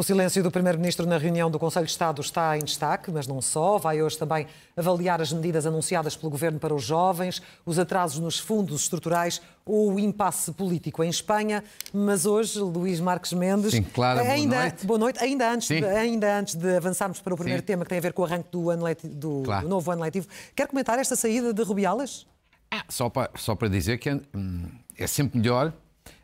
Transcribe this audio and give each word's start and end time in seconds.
O 0.00 0.02
silêncio 0.02 0.42
do 0.42 0.50
Primeiro-Ministro 0.50 1.04
na 1.06 1.18
reunião 1.18 1.50
do 1.50 1.58
Conselho 1.58 1.84
de 1.84 1.92
Estado 1.92 2.22
está 2.22 2.56
em 2.56 2.60
destaque, 2.64 3.10
mas 3.10 3.26
não 3.26 3.42
só. 3.42 3.76
Vai 3.76 4.00
hoje 4.00 4.16
também 4.16 4.46
avaliar 4.74 5.20
as 5.20 5.30
medidas 5.30 5.66
anunciadas 5.66 6.16
pelo 6.16 6.30
Governo 6.30 6.58
para 6.58 6.74
os 6.74 6.82
jovens, 6.82 7.42
os 7.66 7.78
atrasos 7.78 8.18
nos 8.18 8.38
fundos 8.38 8.80
estruturais 8.80 9.42
ou 9.62 9.92
o 9.92 10.00
impasse 10.00 10.52
político 10.52 11.04
em 11.04 11.10
Espanha. 11.10 11.62
Mas 11.92 12.24
hoje, 12.24 12.58
Luís 12.60 12.98
Marques 12.98 13.34
Mendes. 13.34 13.72
Sim, 13.72 13.82
claro, 13.82 14.20
boa 14.20 14.32
ainda, 14.32 14.58
noite. 14.60 14.86
Boa 14.86 14.98
noite. 14.98 15.22
Ainda 15.22 15.52
antes, 15.52 15.68
de, 15.68 15.84
ainda 15.84 16.34
antes 16.38 16.54
de 16.54 16.76
avançarmos 16.78 17.20
para 17.20 17.34
o 17.34 17.36
primeiro 17.36 17.60
Sim. 17.60 17.66
tema, 17.66 17.84
que 17.84 17.90
tem 17.90 17.98
a 17.98 18.00
ver 18.00 18.14
com 18.14 18.22
o 18.22 18.24
arranque 18.24 18.48
do, 18.50 18.70
ano 18.70 18.84
leti- 18.84 19.06
do- 19.06 19.42
Claro. 19.44 19.64
do 19.64 19.68
novo 19.68 19.90
ano 19.90 20.00
letivo, 20.00 20.26
quer 20.56 20.66
comentar 20.66 20.98
esta 20.98 21.14
saída 21.14 21.52
de 21.52 21.62
Rubiales? 21.62 22.26
Ah, 22.70 22.84
só, 22.88 23.10
para, 23.10 23.30
só 23.36 23.54
para 23.54 23.68
dizer 23.68 23.98
que 23.98 24.08
é, 24.08 24.18
hum, 24.34 24.64
é 24.98 25.06
sempre 25.06 25.38
melhor 25.38 25.74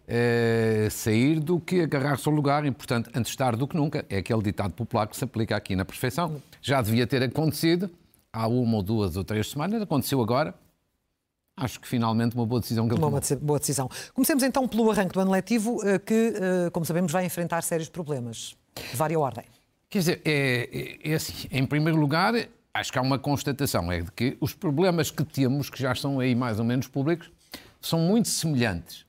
eh, 0.07 0.89
sair 0.91 1.41
do 1.41 1.59
que 1.61 1.81
agarrar-se 1.81 2.29
ao 2.29 2.35
lugar 2.35 2.65
e, 2.65 2.71
portanto, 2.71 3.11
antes 3.15 3.35
tarde 3.35 3.59
do 3.59 3.67
que 3.69 3.77
nunca. 3.77 4.05
É 4.09 4.19
aquele 4.19 4.43
ditado 4.43 4.73
popular 4.73 5.07
que 5.07 5.17
se 5.17 5.25
aplica 5.25 5.57
aqui 5.57 5.75
na 5.75 5.85
perfeição. 5.85 6.41
Já 6.63 6.81
devia 6.83 7.07
ter 7.07 7.23
acontecido 7.23 7.91
há 8.33 8.47
uma 8.47 8.77
ou 8.77 8.83
duas 8.83 9.17
ou 9.17 9.25
três 9.25 9.49
semanas, 9.51 9.81
aconteceu 9.83 10.21
agora. 10.21 10.55
Acho 11.59 11.81
que 11.81 11.89
finalmente 11.89 12.35
uma 12.37 12.45
boa 12.45 12.61
decisão 12.61 12.87
que 12.87 12.93
ele 12.95 13.01
Uma 13.03 13.09
tomou. 13.21 13.21
boa 13.21 13.41
boa 13.41 13.59
decisão. 13.59 13.89
Comecemos 14.13 14.43
então 14.43 14.69
pelo 14.69 14.91
arranque 14.91 15.15
do 15.15 15.21
ano 15.21 15.31
letivo, 15.31 15.81
eh, 15.87 15.99
que, 15.99 16.35
eh, 16.37 16.71
como 16.71 16.85
sabemos, 16.85 17.11
vai 17.11 17.25
enfrentar 17.25 17.63
sérios 17.63 17.89
problemas 17.89 18.55
de 18.91 18.95
vária 18.97 19.19
ordem. 19.19 19.45
Quer 19.89 19.99
dizer, 20.01 20.21
é, 20.25 20.69
é- 21.03 21.13
é 21.13 21.15
assim, 21.15 21.49
em 21.51 21.65
primeiro 21.65 21.99
lugar, 21.99 22.35
acho 22.75 22.93
que 22.93 22.99
há 22.99 23.03
uma 23.03 23.19
constatação, 23.19 23.91
é 23.91 24.03
de 24.03 24.13
que 24.13 24.37
os 24.39 24.53
problemas 24.53 25.11
que 25.11 25.25
temos, 25.25 25.71
que 25.71 25.81
já 25.81 25.95
são 25.95 26.21
aí 26.21 26.35
mais 26.35 26.59
ou 26.59 26.65
menos 26.65 26.89
públicos, 26.89 27.31
são 27.81 28.01
muito 28.01 28.29
semelhantes 28.29 29.06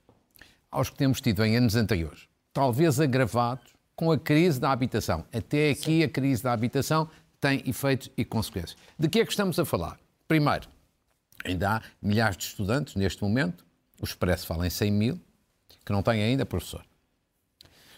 aos 0.78 0.92
que 0.92 0.96
temos 0.96 1.20
tido 1.20 1.44
em 1.44 1.58
anos 1.58 1.76
anteriores. 1.76 2.28
Talvez 2.54 3.00
agravados 3.00 3.74
com 3.96 4.12
a 4.12 4.18
crise 4.18 4.60
da 4.60 4.72
habitação. 4.72 5.26
Até 5.34 5.72
aqui 5.72 6.04
a 6.04 6.10
crise 6.10 6.44
da 6.44 6.54
habitação 6.54 7.10
tem 7.42 7.64
efeitos 7.66 8.12
e 8.16 8.24
consequências. 8.24 8.78
De 8.98 9.10
que 9.10 9.20
é 9.20 9.26
que 9.26 9.32
estamos 9.32 9.58
a 9.58 9.66
falar? 9.66 10.00
Primeiro, 10.28 10.68
ainda 11.44 11.78
há 11.78 11.82
milhares 12.00 12.38
de 12.38 12.44
estudantes 12.44 12.96
neste 12.96 13.24
momento, 13.24 13.66
o 14.00 14.06
Expresso 14.06 14.46
fala 14.46 14.68
em 14.68 14.70
100 14.70 14.92
mil, 14.92 15.20
que 15.84 15.92
não 15.92 16.04
têm 16.04 16.22
ainda 16.22 16.46
professor. 16.46 16.86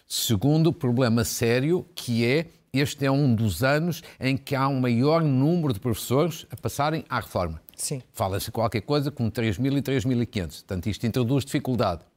Segundo 0.06 0.72
problema 0.72 1.22
sério, 1.22 1.86
que 1.94 2.24
é 2.24 2.46
este 2.72 3.04
é 3.04 3.10
um 3.10 3.34
dos 3.34 3.62
anos 3.62 4.02
em 4.18 4.36
que 4.36 4.54
há 4.54 4.66
um 4.68 4.80
maior 4.80 5.22
número 5.22 5.74
de 5.74 5.80
professores 5.80 6.46
a 6.50 6.56
passarem 6.56 7.04
à 7.10 7.20
reforma. 7.20 7.60
Sim. 7.76 8.02
Fala-se 8.12 8.50
qualquer 8.50 8.80
coisa 8.82 9.10
como 9.10 9.30
3.000 9.30 9.78
e 9.78 9.82
3.500. 9.82 10.46
Portanto, 10.60 10.86
isto 10.86 11.06
introduz 11.06 11.44
dificuldade. 11.44 12.09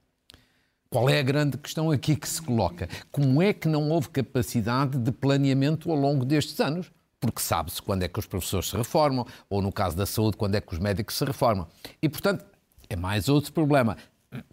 Qual 0.94 1.10
é 1.10 1.18
a 1.18 1.24
grande 1.24 1.58
questão 1.58 1.90
aqui 1.90 2.16
que 2.16 2.30
se 2.30 2.40
coloca? 2.40 2.88
Como 3.12 3.42
é 3.42 3.52
que 3.52 3.68
não 3.68 3.90
houve 3.90 4.10
capacidade 4.10 4.96
de 5.00 5.12
planeamento 5.12 5.90
ao 5.90 5.98
longo 5.98 6.24
destes 6.24 6.60
anos? 6.60 6.92
Porque 7.20 7.42
sabe-se 7.42 7.82
quando 7.82 8.04
é 8.04 8.08
que 8.08 8.20
os 8.20 8.28
professores 8.28 8.70
se 8.70 8.78
reformam, 8.78 9.26
ou 9.50 9.60
no 9.60 9.72
caso 9.72 9.98
da 9.98 10.06
saúde, 10.06 10.38
quando 10.38 10.54
é 10.54 10.62
que 10.62 10.72
os 10.72 10.78
médicos 10.78 11.18
se 11.18 11.26
reformam. 11.26 11.66
E, 12.00 12.08
portanto, 12.08 12.46
é 12.88 12.96
mais 12.96 13.28
outro 13.28 13.52
problema 13.52 13.98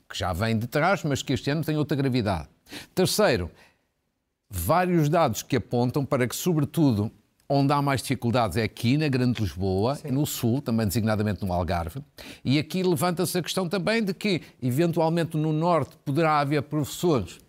que 0.08 0.18
já 0.18 0.32
vem 0.32 0.58
de 0.58 0.66
trás, 0.66 1.04
mas 1.04 1.22
que 1.22 1.34
este 1.34 1.50
ano 1.50 1.62
tem 1.62 1.76
outra 1.76 1.94
gravidade. 1.94 2.48
Terceiro, 2.94 3.50
vários 4.48 5.10
dados 5.10 5.42
que 5.42 5.56
apontam 5.56 6.06
para 6.06 6.26
que, 6.26 6.34
sobretudo, 6.34 7.12
onde 7.52 7.72
há 7.72 7.82
mais 7.82 8.00
dificuldades 8.00 8.56
é 8.56 8.62
aqui 8.62 8.96
na 8.96 9.08
Grande 9.08 9.42
Lisboa, 9.42 9.98
e 10.04 10.12
no 10.12 10.24
Sul, 10.24 10.62
também 10.62 10.86
designadamente 10.86 11.44
no 11.44 11.52
Algarve, 11.52 12.00
e 12.44 12.60
aqui 12.60 12.80
levanta-se 12.84 13.36
a 13.36 13.42
questão 13.42 13.68
também 13.68 14.04
de 14.04 14.14
que, 14.14 14.40
eventualmente, 14.62 15.36
no 15.36 15.52
Norte 15.52 15.96
poderá 16.04 16.38
haver 16.38 16.62
professores 16.62 17.40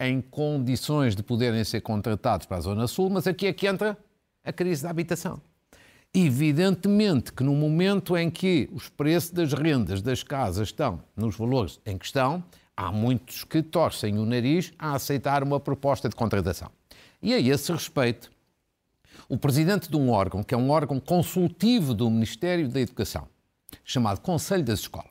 em 0.00 0.22
condições 0.22 1.14
de 1.14 1.22
poderem 1.22 1.62
ser 1.62 1.82
contratados 1.82 2.46
para 2.46 2.56
a 2.56 2.60
Zona 2.60 2.86
Sul, 2.86 3.10
mas 3.10 3.26
aqui 3.26 3.46
é 3.46 3.52
que 3.52 3.66
entra 3.66 3.98
a 4.42 4.50
crise 4.50 4.82
da 4.82 4.88
habitação. 4.88 5.42
Evidentemente 6.14 7.30
que 7.30 7.44
no 7.44 7.54
momento 7.54 8.16
em 8.16 8.30
que 8.30 8.68
os 8.72 8.88
preços 8.88 9.30
das 9.30 9.52
rendas 9.52 10.00
das 10.00 10.22
casas 10.22 10.68
estão 10.68 11.02
nos 11.14 11.36
valores 11.36 11.78
em 11.84 11.98
questão, 11.98 12.42
há 12.74 12.90
muitos 12.90 13.44
que 13.44 13.62
torcem 13.62 14.18
o 14.18 14.24
nariz 14.24 14.72
a 14.78 14.94
aceitar 14.94 15.42
uma 15.42 15.60
proposta 15.60 16.08
de 16.08 16.16
contratação. 16.16 16.70
E 17.22 17.34
a 17.34 17.38
esse 17.38 17.70
respeito, 17.70 18.30
o 19.30 19.38
presidente 19.38 19.88
de 19.88 19.96
um 19.96 20.10
órgão, 20.10 20.42
que 20.42 20.52
é 20.52 20.58
um 20.58 20.70
órgão 20.70 20.98
consultivo 20.98 21.94
do 21.94 22.10
Ministério 22.10 22.68
da 22.68 22.80
Educação, 22.80 23.28
chamado 23.84 24.20
Conselho 24.20 24.64
das 24.64 24.80
Escolas, 24.80 25.06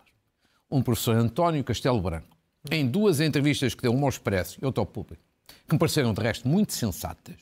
um 0.69 0.83
professor 0.83 1.15
António 1.15 1.63
Castelo 1.63 2.01
Branco, 2.01 2.35
em 2.69 2.85
duas 2.85 3.21
entrevistas 3.21 3.73
que 3.73 3.81
deu, 3.81 3.93
uma 3.93 4.03
ao 4.03 4.09
Expresso 4.09 4.59
e 4.61 4.65
outra 4.65 4.81
ao 4.81 4.85
Público, 4.85 5.23
que 5.65 5.73
me 5.73 5.79
pareceram 5.79 6.13
de 6.13 6.21
resto 6.21 6.49
muito 6.49 6.73
sensatas, 6.73 7.37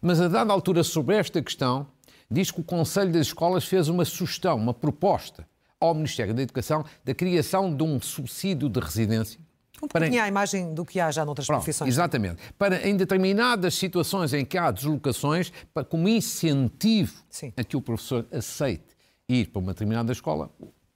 mas 0.00 0.20
a 0.20 0.28
dada 0.28 0.52
altura 0.52 0.84
sobre 0.84 1.16
esta 1.16 1.42
questão, 1.42 1.88
diz 2.30 2.52
que 2.52 2.60
o 2.60 2.64
Conselho 2.64 3.10
das 3.10 3.26
Escolas 3.26 3.64
fez 3.64 3.88
uma 3.88 4.04
sugestão, 4.04 4.56
uma 4.56 4.72
proposta 4.72 5.44
ao 5.80 5.92
Ministério 5.92 6.32
da 6.32 6.42
Educação 6.42 6.84
da 7.04 7.12
criação 7.12 7.74
de 7.74 7.82
um 7.82 8.00
subsídio 8.00 8.68
de 8.68 8.78
residência. 8.78 9.40
Um 9.82 9.88
pouquinho 9.88 10.22
à 10.22 10.28
imagem 10.28 10.74
do 10.74 10.84
que 10.84 11.00
há 11.00 11.10
já 11.10 11.24
noutras 11.24 11.46
Pronto, 11.46 11.60
profissões. 11.60 11.88
Exatamente. 11.88 12.42
Para, 12.58 12.86
em 12.88 12.96
determinadas 12.96 13.74
situações 13.74 14.32
em 14.32 14.44
que 14.44 14.58
há 14.58 14.70
deslocações, 14.70 15.52
para, 15.72 15.84
como 15.84 16.08
incentivo 16.08 17.22
Sim. 17.28 17.52
a 17.56 17.64
que 17.64 17.76
o 17.76 17.80
professor 17.80 18.26
aceite 18.32 18.84
ir 19.28 19.48
para 19.48 19.60
uma 19.60 19.72
determinada 19.72 20.12
escola, 20.12 20.50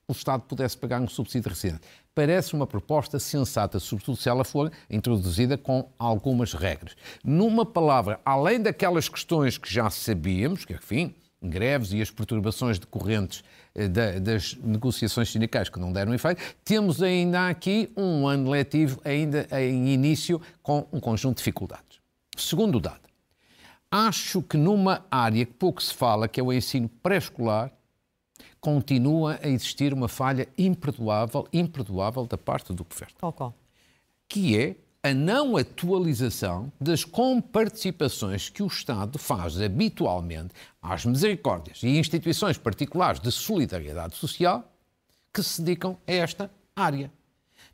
o 0.07 0.13
Estado 0.13 0.43
pudesse 0.43 0.77
pagar 0.77 1.01
um 1.01 1.09
subsídio 1.09 1.49
residência. 1.49 1.81
Parece 2.15 2.55
uma 2.55 2.67
proposta 2.67 3.19
sensata, 3.19 3.81
sobretudo 3.81 4.17
se 4.17 4.29
ela 4.29 4.45
for 4.45 4.71
introduzida 4.89 5.57
com 5.57 5.89
algumas 5.99 6.53
regras. 6.53 6.95
Numa 7.25 7.65
palavra, 7.65 8.21
além 8.25 8.61
daquelas 8.61 9.09
questões 9.09 9.57
que 9.59 9.73
já 9.73 9.89
sabíamos, 9.91 10.65
que, 10.65 10.75
enfim, 10.75 11.15
greves 11.49 11.93
e 11.93 12.01
as 12.03 12.11
perturbações 12.11 12.79
decorrentes 12.79 13.45
eh, 13.75 13.89
da- 13.89 14.19
das 14.19 14.55
negociações 14.57 15.31
sindicais 15.31 15.69
que 15.69 15.79
não 15.79 15.93
deram 15.93 16.15
efeito, 16.15 16.41
temos 16.65 17.03
ainda 17.03 17.49
aqui 17.49 17.91
um 17.97 18.27
ano 18.27 18.51
letivo 18.51 19.01
ainda 19.05 19.47
em 19.61 19.89
início 19.89 20.41
com 20.63 20.87
um 20.93 21.01
conjunto 21.01 21.37
de 21.37 21.41
dificuldades. 21.41 21.99
Segundo 22.37 22.79
dado, 22.81 23.01
acho 23.91 24.43
que 24.43 24.57
numa 24.57 25.05
área 25.11 25.45
que 25.47 25.53
pouco 25.53 25.83
se 25.83 25.95
fala, 25.95 26.27
que 26.29 26.41
é 26.41 26.43
o 26.43 26.53
ensino 26.53 26.89
pré-escolar, 27.03 27.71
continua 28.61 29.39
a 29.43 29.49
existir 29.49 29.93
uma 29.93 30.09
falha 30.09 30.49
imperdoável, 30.57 31.47
imperdoável 31.53 32.27
da 32.27 32.39
parte 32.39 32.73
do 32.73 32.85
governo 32.85 33.15
Qual, 33.21 33.33
qual? 33.33 33.55
que 34.29 34.59
é 34.59 34.77
a 35.05 35.13
não 35.13 35.55
atualização 35.59 36.73
das 36.81 37.05
comparticipações 37.05 38.49
que 38.49 38.63
o 38.63 38.67
Estado 38.67 39.19
faz 39.19 39.61
habitualmente 39.61 40.55
às 40.81 41.05
misericórdias 41.05 41.83
e 41.83 41.89
instituições 41.99 42.57
particulares 42.57 43.21
de 43.21 43.31
solidariedade 43.31 44.17
social 44.17 44.73
que 45.31 45.43
se 45.43 45.61
dedicam 45.61 45.99
a 46.07 46.13
esta 46.13 46.51
área. 46.75 47.13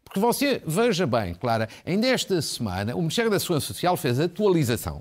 Porque 0.02 0.18
você 0.18 0.60
veja 0.66 1.06
bem, 1.06 1.32
Clara, 1.34 1.68
ainda 1.86 2.08
esta 2.08 2.42
semana 2.42 2.96
o 2.96 2.98
Ministério 2.98 3.30
da 3.30 3.38
Segurança 3.38 3.68
Social 3.68 3.96
fez 3.96 4.18
a 4.18 4.24
atualização, 4.24 5.00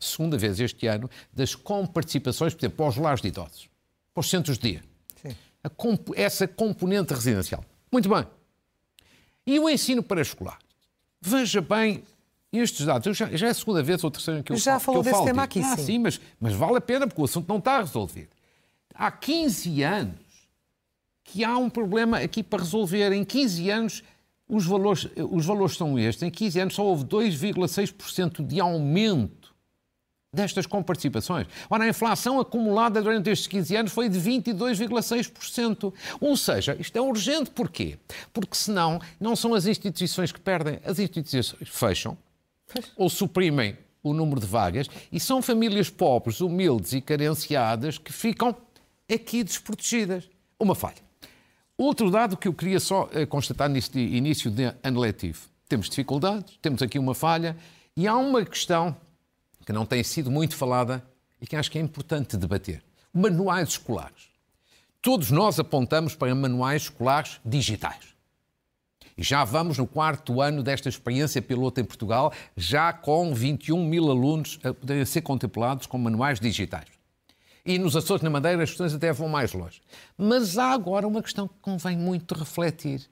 segunda 0.00 0.36
vez 0.36 0.58
este 0.58 0.88
ano, 0.88 1.08
das 1.32 1.54
comparticipações, 1.54 2.54
por 2.54 2.60
exemplo, 2.60 2.78
para 2.78 2.88
os 2.88 2.96
lares 2.96 3.20
de 3.22 3.28
idosos, 3.28 3.68
para 4.12 4.20
os 4.20 4.28
centros 4.28 4.58
de 4.58 4.72
dia. 4.72 4.84
Comp- 5.76 6.10
essa 6.16 6.48
componente 6.48 7.14
residencial. 7.14 7.64
Muito 7.92 8.08
bem. 8.08 8.26
E 9.46 9.60
o 9.60 9.68
ensino 9.68 10.02
pré-escolar? 10.02 10.58
Veja 11.20 11.60
bem 11.60 12.02
estes 12.52 12.86
dados. 12.86 13.16
Já, 13.16 13.26
já 13.36 13.46
é 13.48 13.50
a 13.50 13.54
segunda 13.54 13.82
vez 13.82 14.02
ou 14.04 14.10
terceira 14.10 14.42
que 14.42 14.52
eu 14.52 14.56
Já 14.56 14.72
falo, 14.78 14.80
falou 14.80 15.02
desse 15.02 15.14
falo 15.14 15.26
tema 15.26 15.42
aqui, 15.42 15.60
Ah, 15.60 15.76
sim. 15.76 15.84
sim, 15.84 15.98
mas, 15.98 16.20
mas 16.40 16.52
vale 16.54 16.76
a 16.76 16.80
pena 16.80 17.06
porque 17.06 17.20
o 17.20 17.24
assunto 17.24 17.48
não 17.48 17.58
está 17.58 17.78
resolvido. 17.80 18.28
Há 18.94 19.10
15 19.10 19.82
anos 19.82 20.14
que 21.24 21.44
há 21.44 21.56
um 21.58 21.68
problema 21.68 22.18
aqui 22.18 22.42
para 22.42 22.62
resolver. 22.62 23.12
Em 23.12 23.24
15 23.24 23.68
anos, 23.70 24.02
os 24.48 24.64
valores, 24.64 25.08
os 25.30 25.44
valores 25.44 25.76
são 25.76 25.98
estes. 25.98 26.22
Em 26.22 26.30
15 26.30 26.60
anos 26.60 26.74
só 26.74 26.84
houve 26.84 27.04
2,6% 27.04 28.46
de 28.46 28.60
aumento 28.60 29.35
destas 30.32 30.66
comparticipações. 30.66 31.46
Ora, 31.70 31.84
a 31.84 31.88
inflação 31.88 32.38
acumulada 32.38 33.00
durante 33.00 33.30
estes 33.30 33.46
15 33.46 33.76
anos 33.76 33.92
foi 33.92 34.08
de 34.08 34.18
22,6%. 34.18 35.92
Ou 36.20 36.36
seja, 36.36 36.76
isto 36.78 36.96
é 36.96 37.00
urgente. 37.00 37.50
Porquê? 37.50 37.98
Porque 38.32 38.54
senão 38.54 39.00
não 39.18 39.34
são 39.34 39.54
as 39.54 39.66
instituições 39.66 40.32
que 40.32 40.40
perdem, 40.40 40.78
as 40.84 40.98
instituições 40.98 41.54
fecham 41.64 42.16
ou 42.96 43.08
suprimem 43.08 43.76
o 44.02 44.12
número 44.12 44.40
de 44.40 44.46
vagas 44.46 44.88
e 45.10 45.18
são 45.18 45.42
famílias 45.42 45.90
pobres, 45.90 46.40
humildes 46.40 46.92
e 46.92 47.00
carenciadas 47.00 47.98
que 47.98 48.12
ficam 48.12 48.54
aqui 49.12 49.42
desprotegidas. 49.42 50.28
Uma 50.58 50.74
falha. 50.74 51.06
Outro 51.76 52.10
dado 52.10 52.36
que 52.36 52.48
eu 52.48 52.54
queria 52.54 52.80
só 52.80 53.08
eh, 53.12 53.26
constatar 53.26 53.68
neste 53.68 53.98
início 53.98 54.50
de 54.50 54.72
ano 54.82 55.00
letivo. 55.00 55.40
Temos 55.68 55.90
dificuldades, 55.90 56.58
temos 56.62 56.80
aqui 56.80 56.98
uma 56.98 57.14
falha 57.14 57.56
e 57.94 58.06
há 58.06 58.16
uma 58.16 58.44
questão 58.44 58.96
que 59.66 59.72
não 59.72 59.84
tem 59.84 60.02
sido 60.04 60.30
muito 60.30 60.54
falada 60.54 61.04
e 61.40 61.46
que 61.46 61.56
acho 61.56 61.70
que 61.70 61.76
é 61.76 61.82
importante 61.82 62.36
debater. 62.36 62.82
Manuais 63.12 63.70
escolares. 63.70 64.28
Todos 65.02 65.32
nós 65.32 65.58
apontamos 65.58 66.14
para 66.14 66.32
manuais 66.34 66.82
escolares 66.82 67.40
digitais. 67.44 68.14
E 69.18 69.22
já 69.22 69.42
vamos 69.44 69.78
no 69.78 69.86
quarto 69.86 70.40
ano 70.40 70.62
desta 70.62 70.88
experiência 70.88 71.42
piloto 71.42 71.80
em 71.80 71.84
Portugal, 71.84 72.32
já 72.56 72.92
com 72.92 73.34
21 73.34 73.84
mil 73.84 74.08
alunos 74.10 74.60
a 74.62 74.72
poderem 74.72 75.04
ser 75.04 75.22
contemplados 75.22 75.86
com 75.86 75.98
manuais 75.98 76.38
digitais. 76.38 76.86
E 77.64 77.78
nos 77.78 77.96
Açores, 77.96 78.22
na 78.22 78.30
Madeira, 78.30 78.62
as 78.62 78.70
questões 78.70 78.94
até 78.94 79.12
vão 79.12 79.28
mais 79.28 79.52
longe. 79.52 79.80
Mas 80.16 80.56
há 80.56 80.70
agora 80.70 81.08
uma 81.08 81.22
questão 81.22 81.48
que 81.48 81.54
convém 81.60 81.96
muito 81.96 82.34
refletir, 82.36 83.08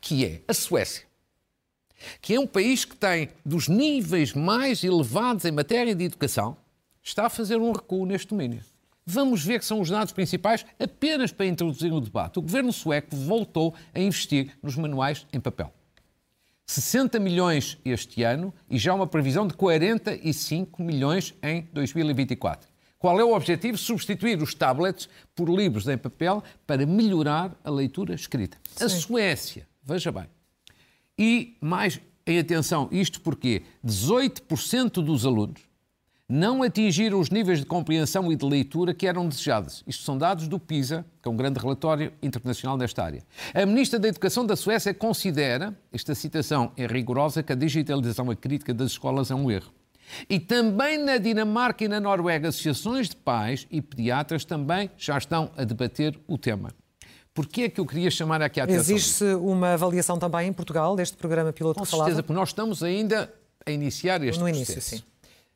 que 0.00 0.24
é 0.24 0.42
a 0.46 0.54
Suécia 0.54 1.07
que 2.20 2.34
é 2.34 2.40
um 2.40 2.46
país 2.46 2.84
que 2.84 2.96
tem 2.96 3.28
dos 3.44 3.68
níveis 3.68 4.32
mais 4.32 4.84
elevados 4.84 5.44
em 5.44 5.50
matéria 5.50 5.94
de 5.94 6.04
educação, 6.04 6.56
está 7.02 7.26
a 7.26 7.30
fazer 7.30 7.56
um 7.56 7.72
recuo 7.72 8.06
neste 8.06 8.28
domínio. 8.28 8.60
Vamos 9.04 9.42
ver 9.42 9.58
que 9.58 9.64
são 9.64 9.80
os 9.80 9.88
dados 9.88 10.12
principais 10.12 10.66
apenas 10.78 11.32
para 11.32 11.46
introduzir 11.46 11.92
o 11.92 12.00
debate. 12.00 12.38
O 12.38 12.42
governo 12.42 12.72
sueco 12.72 13.16
voltou 13.16 13.74
a 13.94 14.00
investir 14.00 14.52
nos 14.62 14.76
manuais 14.76 15.26
em 15.32 15.40
papel. 15.40 15.72
60 16.66 17.18
milhões 17.18 17.78
este 17.82 18.22
ano 18.22 18.52
e 18.68 18.76
já 18.76 18.92
uma 18.92 19.06
previsão 19.06 19.46
de 19.46 19.54
45 19.54 20.82
milhões 20.82 21.34
em 21.42 21.66
2024. 21.72 22.68
Qual 22.98 23.18
é 23.18 23.24
o 23.24 23.34
objetivo? 23.34 23.78
Substituir 23.78 24.42
os 24.42 24.54
tablets 24.54 25.08
por 25.34 25.48
livros 25.48 25.88
em 25.88 25.96
papel 25.96 26.44
para 26.66 26.84
melhorar 26.84 27.56
a 27.64 27.70
leitura 27.70 28.14
escrita. 28.14 28.58
Sim. 28.74 28.84
A 28.84 28.88
Suécia, 28.90 29.66
veja 29.82 30.12
bem, 30.12 30.26
e 31.18 31.56
mais 31.60 32.00
em 32.26 32.38
atenção, 32.38 32.88
isto 32.92 33.20
porque 33.20 33.62
18% 33.84 35.02
dos 35.02 35.24
alunos 35.24 35.68
não 36.28 36.62
atingiram 36.62 37.18
os 37.18 37.30
níveis 37.30 37.60
de 37.60 37.64
compreensão 37.64 38.30
e 38.30 38.36
de 38.36 38.44
leitura 38.44 38.92
que 38.92 39.06
eram 39.06 39.26
desejados. 39.26 39.82
Isto 39.86 40.04
são 40.04 40.18
dados 40.18 40.46
do 40.46 40.58
PISA, 40.58 41.06
que 41.22 41.28
é 41.28 41.32
um 41.32 41.36
grande 41.36 41.58
relatório 41.58 42.12
internacional 42.22 42.76
desta 42.76 43.02
área. 43.02 43.24
A 43.54 43.64
Ministra 43.64 43.98
da 43.98 44.08
Educação 44.08 44.44
da 44.44 44.54
Suécia 44.54 44.92
considera, 44.92 45.74
esta 45.90 46.14
citação 46.14 46.70
é 46.76 46.86
rigorosa, 46.86 47.42
que 47.42 47.52
a 47.52 47.56
digitalização 47.56 48.30
e 48.30 48.36
crítica 48.36 48.74
das 48.74 48.90
escolas 48.90 49.30
é 49.30 49.34
um 49.34 49.50
erro. 49.50 49.72
E 50.28 50.38
também 50.38 50.98
na 50.98 51.16
Dinamarca 51.16 51.84
e 51.84 51.88
na 51.88 51.98
Noruega, 51.98 52.48
associações 52.48 53.08
de 53.08 53.16
pais 53.16 53.66
e 53.70 53.80
pediatras 53.80 54.44
também 54.44 54.90
já 54.98 55.16
estão 55.16 55.50
a 55.56 55.64
debater 55.64 56.18
o 56.26 56.36
tema. 56.36 56.74
Porquê 57.38 57.62
é 57.62 57.68
que 57.68 57.80
eu 57.80 57.86
queria 57.86 58.10
chamar 58.10 58.42
aqui 58.42 58.60
a 58.60 58.64
atenção? 58.64 58.96
Existe 58.96 59.22
uma 59.22 59.74
avaliação 59.74 60.18
também 60.18 60.48
em 60.48 60.52
Portugal 60.52 60.96
deste 60.96 61.16
programa 61.16 61.52
piloto 61.52 61.78
Com 61.78 61.84
que 61.84 61.90
falava? 61.92 62.08
certeza, 62.08 62.22
porque 62.24 62.36
nós 62.36 62.48
estamos 62.48 62.82
ainda 62.82 63.32
a 63.64 63.70
iniciar 63.70 64.20
este 64.24 64.40
no 64.40 64.46
processo. 64.46 64.72
início, 64.72 64.82
sim. 64.98 65.04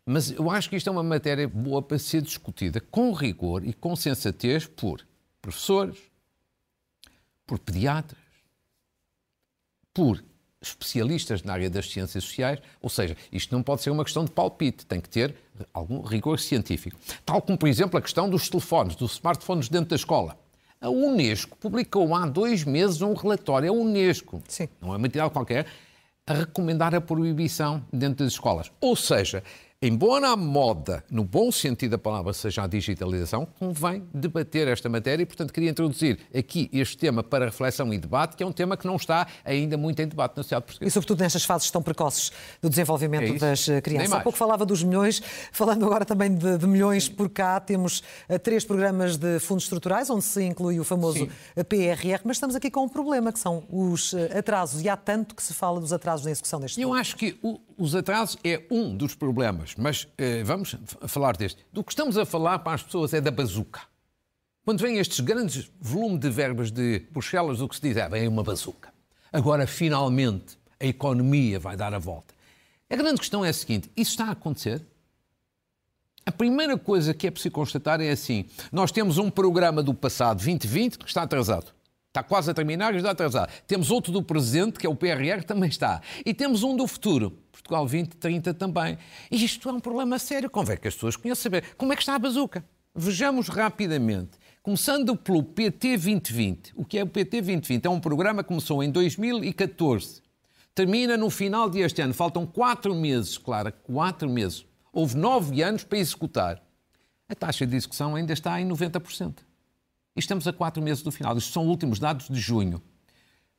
Mas 0.07 0.31
eu 0.31 0.49
acho 0.49 0.71
que 0.71 0.77
isto 0.77 0.89
é 0.89 0.93
uma 0.93 1.03
matéria 1.03 1.49
boa 1.49 1.83
para 1.83 1.99
ser 1.99 2.23
discutida 2.23 2.81
com 2.81 3.11
rigor 3.13 3.67
e 3.67 3.73
com 3.73 3.97
sensatez 3.97 4.65
por 4.65 5.05
professores, 5.41 5.99
por 7.45 7.59
pediatras, 7.59 8.23
por 9.93 10.23
especialistas 10.61 11.43
na 11.43 11.53
área 11.53 11.69
das 11.69 11.91
ciências 11.91 12.23
sociais, 12.23 12.61
ou 12.81 12.89
seja, 12.89 13.17
isto 13.33 13.53
não 13.53 13.61
pode 13.61 13.83
ser 13.83 13.91
uma 13.91 14.05
questão 14.05 14.25
de 14.25 14.31
palpite, 14.31 14.87
tem 14.87 15.01
que 15.01 15.09
ter 15.09 15.35
algum 15.75 16.01
rigor 16.01 16.39
científico. 16.39 16.97
Tal 17.27 17.43
como, 17.43 17.59
por 17.59 17.69
exemplo, 17.69 17.99
a 17.99 18.01
questão 18.01 18.31
dos 18.31 18.49
telefones, 18.49 18.95
dos 18.95 19.15
smartphones 19.15 19.69
dentro 19.69 19.91
da 19.91 19.97
escola. 19.97 20.41
A 20.83 20.91
Unesco 20.91 21.57
publicou 21.59 22.13
há 22.13 22.27
dois 22.27 22.65
meses 22.65 23.01
um 23.03 23.15
relatório, 23.15 23.71
a 23.71 23.73
Unesco, 23.73 24.43
Sim. 24.49 24.69
não 24.81 24.93
é 24.93 24.99
entidade 24.99 25.31
qualquer, 25.31 25.65
a 26.27 26.35
recomendar 26.35 26.93
a 26.93 27.01
proibição 27.01 27.85
dentro 27.93 28.25
das 28.25 28.33
escolas. 28.33 28.73
Ou 28.81 28.97
seja, 28.97 29.45
embora 29.83 30.29
a 30.29 30.37
moda, 30.37 31.05
no 31.11 31.25
bom 31.25 31.51
sentido 31.51 31.91
da 31.91 31.99
palavra, 31.99 32.33
seja 32.33 32.63
a 32.63 32.67
digitalização, 32.69 33.47
convém 33.59 34.05
debater 34.15 34.69
esta 34.69 34.89
matéria 34.89 35.25
e, 35.25 35.27
portanto, 35.27 35.53
queria 35.53 35.69
introduzir 35.69 36.21
aqui 36.35 36.71
este 36.73 36.97
tema 36.97 37.23
para 37.23 37.47
reflexão 37.47 37.93
e 37.93 37.99
debate, 37.99 38.37
que 38.37 38.43
é 38.45 38.47
um 38.47 38.53
tema 38.53 38.77
que 38.77 38.87
não 38.87 38.95
está 38.95 39.27
ainda 39.45 39.77
muito 39.77 40.01
em 40.01 40.07
debate 40.07 40.37
na 40.37 40.43
sociedade 40.45 40.67
portuguesa. 40.67 40.89
E, 40.89 40.93
sobretudo, 40.93 41.21
nestas 41.21 41.45
fases 41.45 41.71
tão 41.71 41.83
precoces 41.83 42.31
do 42.61 42.71
desenvolvimento 42.71 43.35
É 43.35 43.39
das 43.39 43.69
eh, 43.69 43.81
crianças. 43.81 44.13
Há 44.13 44.21
pouco 44.21 44.39
falava 44.39 44.65
dos 44.65 44.85
milhões, 44.85 45.21
falando 45.51 45.85
agora 45.85 46.05
também 46.05 46.33
de, 46.33 46.59
de, 46.59 46.67
milhões 46.67 47.09
por 47.09 47.29
cá, 47.29 47.59
temos 47.59 48.03
uh, 48.29 48.39
três 48.39 48.65
programas 48.65 49.17
de 49.17 49.41
fundos 49.41 49.65
estruturais, 49.65 50.09
onde 50.09 50.25
se 50.25 50.45
inclui 50.45 50.79
o 50.79 50.85
famoso 50.85 51.19
Sim. 51.19 51.31
Eh, 51.57 51.65
PRR, 51.65 52.21
mas 52.25 52.37
estamos 52.37 52.55
aqui 52.55 52.71
com 52.71 52.85
um 52.85 52.89
problema, 52.89 53.33
que 53.33 53.39
são 53.39 53.65
os 53.69 54.13
uh, 54.13 54.39
atrasos, 54.39 54.83
e 54.83 54.89
há 54.89 54.97
tanto 54.97 55.35
que 55.35 55.43
se 55.43 55.53
fala 55.53 55.81
dos 55.81 55.93
atrasos 55.93 56.25
na 56.25 56.31
execução 56.31 56.61
deste 56.61 56.81
Eu 56.81 56.95
acho 56.95 57.17
que 57.17 57.37
o, 57.43 57.61
os 57.77 57.95
atrasos 57.95 58.39
é 58.45 58.63
um 58.71 58.97
dos 58.97 59.15
problemas, 59.15 59.75
mas 59.77 60.09
eh, 60.19 60.43
vamos 60.43 60.77
falar 61.07 61.37
deste. 61.37 61.65
Do 61.73 61.83
que 61.85 61.93
estamos 61.93 62.17
a 62.17 62.25
falar 62.25 62.59
para 62.61 62.75
as 62.75 62.83
pessoas 62.83 63.13
é 63.15 63.21
da 63.21 63.31
bazuca. 63.31 63.81
Quando 64.65 64.81
vêm 64.81 64.99
estes 64.99 65.21
grandes 65.21 65.71
volumes 65.81 66.21
de 66.21 66.31
verbas 66.31 66.71
de 66.71 67.01
Bruxelas, 67.11 67.61
o 67.61 67.69
que 67.69 67.75
se 67.75 67.83
diz 67.83 67.97
é, 67.97 68.09
vem 68.09 68.29
uma 68.29 68.45
bazuca. 68.45 68.93
Agora, 69.33 69.67
finalmente, 69.67 70.57
a 70.79 70.87
economia 70.87 71.59
vai 71.59 71.77
dar 71.77 71.93
a 71.93 71.99
volta. 71.99 72.33
A 72.89 72.95
grande 72.95 73.19
questão 73.21 73.45
é 73.45 73.49
a 73.49 73.53
seguinte, 73.53 73.91
isso 73.97 74.13
está 74.13 74.27
a 74.27 74.33
acontecer? 74.33 74.85
A 76.25 76.31
primeira 76.31 76.79
coisa 76.79 77.13
que 77.13 77.27
é 77.27 77.31
preciso 77.31 77.53
constatar 77.53 78.01
é 78.01 78.11
assim, 78.11 78.45
nós 78.71 78.93
temos 78.93 79.19
um 79.19 79.29
programa 79.29 79.83
do 79.83 79.93
passado 79.93 80.37
2020 80.37 80.99
que 80.99 81.09
está 81.09 81.23
atrasado. 81.23 81.73
Está 82.13 82.23
quase 82.23 82.51
a 82.51 82.55
terminar 82.55 82.93
e 82.93 82.99
está 82.99 83.13
atrasado. 83.13 83.51
Temos 83.67 83.91
outro 83.91 84.13
do 84.13 84.23
presente, 84.23 84.79
que 84.79 84.87
é 84.87 84.91
o 84.91 84.95
PRR, 84.95 85.41
que 85.41 85.47
também 85.47 85.71
está. 85.71 86.03
E 86.27 86.35
temos 86.35 86.63
um 86.63 86.77
do 86.77 86.87
futuro, 86.87 87.31
Portugal 87.51 87.87
2030 87.87 88.53
também. 88.53 88.99
E 89.31 89.43
isto 89.43 89.67
é 89.67 89.73
um 89.73 89.81
problema 89.81 90.19
sério. 90.19 90.51
Convém 90.51 90.77
que 90.77 90.87
as 90.87 90.93
pessoas 90.93 91.17
conheçam 91.17 91.43
saber 91.45 91.65
como 91.75 91.91
é 91.91 91.97
que 91.97 92.03
está 92.03 92.15
a 92.15 92.19
bazuca. 92.19 92.63
Vejamos 92.95 93.49
rapidamente. 93.49 94.33
Começando 94.63 95.17
pelo 95.17 95.43
PT 95.43 95.97
2020. 95.97 96.75
O 96.77 96.85
que 96.85 96.99
é 96.99 97.03
o 97.03 97.07
PT 97.07 97.41
2020? 97.41 97.87
É 97.87 97.89
um 97.89 97.99
programa 97.99 98.43
que 98.43 98.49
começou 98.49 98.83
em 98.83 98.91
2014. 98.91 100.21
Termina 100.75 101.17
no 101.17 101.31
final 101.31 101.71
deste 101.71 102.03
ano. 102.03 102.13
Faltam 102.13 102.45
quatro 102.45 102.95
meses, 102.95 103.39
Clara, 103.39 103.73
quatro 103.73 104.29
meses. 104.29 104.67
Houve 104.93 105.17
nove 105.17 105.63
anos 105.63 105.83
para 105.83 105.97
executar. 105.97 106.63
A 107.27 107.35
taxa 107.35 107.67
de 107.67 107.75
execução 107.75 108.15
ainda 108.15 108.35
está 108.35 108.61
em 108.61 108.69
90%. 108.69 109.37
E 110.15 110.21
estamos 110.21 110.47
a 110.47 110.53
quatro 110.53 110.83
meses 110.83 111.03
do 111.03 111.11
final. 111.11 111.37
Estes 111.37 111.53
são 111.53 111.65
os 111.65 111.69
últimos 111.69 111.99
dados 111.99 112.29
de 112.29 112.39
junho. 112.39 112.83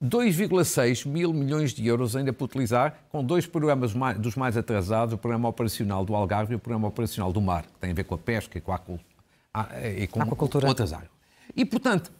2,6 0.04 1.08
mil 1.08 1.34
milhões 1.34 1.74
de 1.74 1.88
euros 1.88 2.16
ainda 2.16 2.34
para 2.34 2.44
utilizar, 2.44 3.06
com 3.10 3.24
dois 3.24 3.48
programas 3.48 3.94
mais, 3.94 4.20
dos 4.20 4.36
mais 4.36 4.58
atrasados, 4.58 5.14
o 5.14 5.18
programa 5.18 5.48
operacional 5.48 6.04
do 6.04 6.14
Algarve 6.14 6.54
e 6.54 6.56
o 6.56 6.60
programa 6.60 6.90
operacional 6.90 7.32
do 7.32 7.40
Mar, 7.40 7.64
que 7.64 7.80
tem 7.80 7.92
a 7.92 7.94
ver 7.94 8.04
com 8.04 8.16
a 8.16 8.18
pesca 8.18 8.58
e 8.58 8.62
com 8.62 8.74
a, 8.74 8.80
e 9.98 10.08
com 10.08 10.22
aquacultura. 10.22 10.68
outras 10.68 10.92
áreas. 10.92 11.10
E, 11.56 11.64
portanto, 11.64 12.12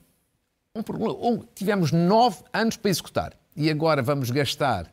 um, 0.76 0.82
um, 1.30 1.44
tivemos 1.54 1.92
nove 1.92 2.38
anos 2.54 2.78
para 2.78 2.90
executar. 2.90 3.34
E 3.56 3.70
agora 3.70 4.02
vamos 4.02 4.32
gastar 4.32 4.92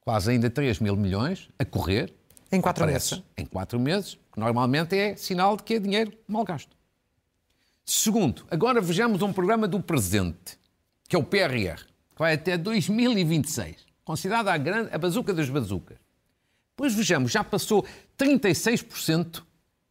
quase 0.00 0.32
ainda 0.32 0.50
3 0.50 0.80
mil 0.80 0.96
milhões 0.96 1.48
a 1.58 1.64
correr. 1.64 2.12
Em 2.50 2.60
quatro 2.60 2.86
meses. 2.86 3.22
Em 3.36 3.46
quatro 3.46 3.80
meses, 3.80 4.18
que 4.30 4.38
normalmente 4.38 4.96
é 4.96 5.16
sinal 5.16 5.56
de 5.56 5.62
que 5.62 5.74
é 5.74 5.78
dinheiro 5.78 6.12
mal 6.28 6.44
gasto. 6.44 6.76
Segundo, 7.94 8.46
agora 8.50 8.80
vejamos 8.80 9.20
um 9.20 9.34
programa 9.34 9.68
do 9.68 9.78
presente, 9.78 10.58
que 11.06 11.14
é 11.14 11.18
o 11.18 11.22
PRR, 11.22 11.76
que 11.76 12.18
vai 12.18 12.32
até 12.32 12.56
2026, 12.56 13.84
considerado 14.02 14.48
a, 14.48 14.56
grande, 14.56 14.88
a 14.94 14.96
bazuca 14.96 15.34
das 15.34 15.50
bazucas. 15.50 15.98
Pois 16.74 16.94
vejamos, 16.94 17.30
já 17.30 17.44
passou 17.44 17.86
36% 18.18 19.42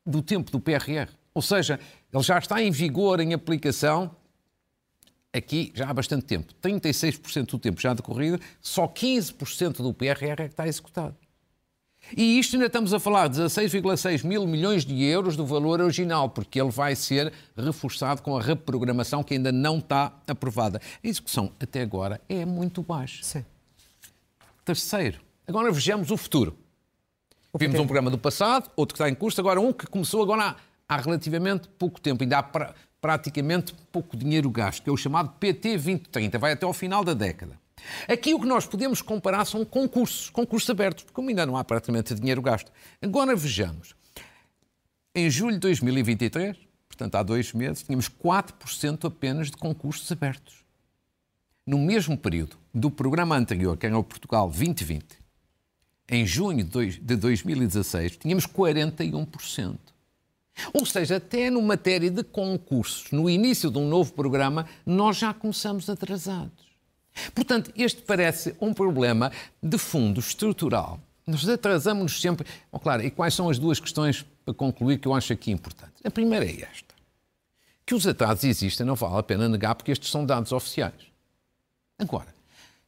do 0.03 0.23
tempo 0.23 0.49
do 0.49 0.59
PRR. 0.59 1.11
Ou 1.31 1.43
seja, 1.43 1.79
ele 2.11 2.23
já 2.23 2.39
está 2.39 2.59
em 2.59 2.71
vigor, 2.71 3.19
em 3.19 3.35
aplicação, 3.35 4.15
aqui 5.31 5.71
já 5.75 5.87
há 5.87 5.93
bastante 5.93 6.25
tempo. 6.25 6.55
36% 6.55 7.51
do 7.51 7.59
tempo 7.59 7.79
já 7.79 7.93
decorrido, 7.93 8.39
só 8.59 8.87
15% 8.87 9.83
do 9.83 9.93
PRR 9.93 10.31
é 10.31 10.35
que 10.35 10.43
está 10.45 10.67
executado. 10.67 11.15
E 12.15 12.39
isto 12.39 12.55
ainda 12.55 12.65
estamos 12.65 12.93
a 12.93 12.99
falar 12.99 13.27
de 13.27 13.39
16,6 13.39 14.25
mil 14.25 14.45
milhões 14.45 14.85
de 14.85 15.03
euros 15.03 15.35
do 15.35 15.45
valor 15.45 15.81
original, 15.81 16.29
porque 16.29 16.59
ele 16.59 16.71
vai 16.71 16.95
ser 16.95 17.31
reforçado 17.55 18.21
com 18.21 18.37
a 18.37 18.41
reprogramação 18.41 19.23
que 19.23 19.33
ainda 19.33 19.51
não 19.51 19.77
está 19.77 20.13
aprovada. 20.27 20.81
A 21.03 21.07
execução 21.07 21.51
até 21.59 21.81
agora 21.81 22.21
é 22.27 22.45
muito 22.45 22.81
baixa. 22.81 23.23
Sim. 23.23 23.45
Terceiro, 24.63 25.19
agora 25.47 25.71
vejamos 25.71 26.11
o 26.11 26.17
futuro. 26.17 26.57
Vimos 27.57 27.79
um 27.79 27.85
programa 27.85 28.09
do 28.09 28.17
passado, 28.17 28.69
outro 28.75 28.93
que 28.93 29.01
está 29.01 29.09
em 29.09 29.15
curso, 29.15 29.41
agora 29.41 29.59
um 29.59 29.73
que 29.73 29.85
começou 29.85 30.23
agora 30.23 30.55
há, 30.87 30.95
há 30.95 30.97
relativamente 30.97 31.67
pouco 31.67 31.99
tempo, 31.99 32.23
ainda 32.23 32.37
há 32.37 32.43
pra, 32.43 32.73
praticamente 33.01 33.73
pouco 33.91 34.15
dinheiro 34.15 34.49
gasto, 34.49 34.83
que 34.83 34.89
é 34.89 34.93
o 34.93 34.97
chamado 34.97 35.31
PT 35.39 35.71
2030, 35.71 36.39
vai 36.39 36.53
até 36.53 36.65
ao 36.65 36.71
final 36.71 37.03
da 37.03 37.13
década. 37.13 37.60
Aqui 38.07 38.33
o 38.33 38.39
que 38.39 38.45
nós 38.45 38.65
podemos 38.65 39.01
comparar 39.01 39.45
são 39.45 39.63
concursos, 39.65 40.29
concursos 40.29 40.69
abertos, 40.69 41.03
porque 41.03 41.21
ainda 41.21 41.45
não 41.45 41.57
há 41.57 41.63
praticamente 41.63 42.13
dinheiro 42.13 42.41
gasto. 42.41 42.71
Agora 43.01 43.35
vejamos. 43.35 43.95
Em 45.13 45.29
julho 45.29 45.53
de 45.53 45.59
2023, 45.59 46.57
portanto 46.87 47.15
há 47.15 47.23
dois 47.23 47.51
meses, 47.53 47.83
tínhamos 47.83 48.09
4% 48.09 49.05
apenas 49.05 49.51
de 49.51 49.57
concursos 49.57 50.11
abertos. 50.11 50.63
No 51.65 51.77
mesmo 51.77 52.17
período 52.17 52.57
do 52.73 52.89
programa 52.89 53.35
anterior, 53.35 53.77
que 53.77 53.85
era 53.85 53.97
o 53.97 54.03
Portugal 54.03 54.47
2020, 54.47 55.19
em 56.09 56.25
junho 56.25 56.63
de 56.65 57.15
2016, 57.15 58.17
tínhamos 58.17 58.45
41%. 58.45 59.77
Ou 60.73 60.85
seja, 60.85 61.17
até 61.17 61.49
no 61.49 61.61
matéria 61.61 62.09
de 62.09 62.23
concursos, 62.23 63.11
no 63.11 63.29
início 63.29 63.71
de 63.71 63.77
um 63.77 63.87
novo 63.87 64.13
programa, 64.13 64.67
nós 64.85 65.17
já 65.17 65.33
começamos 65.33 65.89
atrasados. 65.89 66.70
Portanto, 67.33 67.71
este 67.75 68.01
parece 68.01 68.55
um 68.59 68.73
problema 68.73 69.31
de 69.61 69.77
fundo 69.77 70.19
estrutural. 70.19 70.99
Nós 71.25 71.47
atrasamos-nos 71.47 72.19
sempre. 72.19 72.47
Bom, 72.71 72.79
claro, 72.79 73.03
e 73.03 73.11
quais 73.11 73.33
são 73.33 73.49
as 73.49 73.59
duas 73.59 73.79
questões 73.79 74.25
para 74.43 74.53
concluir 74.53 74.99
que 74.99 75.07
eu 75.07 75.13
acho 75.13 75.31
aqui 75.33 75.51
importantes. 75.51 76.01
A 76.03 76.09
primeira 76.09 76.45
é 76.45 76.61
esta. 76.61 76.95
Que 77.85 77.93
os 77.93 78.07
atrasos 78.07 78.43
existem, 78.43 78.85
não 78.85 78.95
vale 78.95 79.17
a 79.17 79.23
pena 79.23 79.47
negar, 79.47 79.75
porque 79.75 79.91
estes 79.91 80.09
são 80.09 80.25
dados 80.25 80.51
oficiais. 80.51 81.11
Agora, 81.97 82.29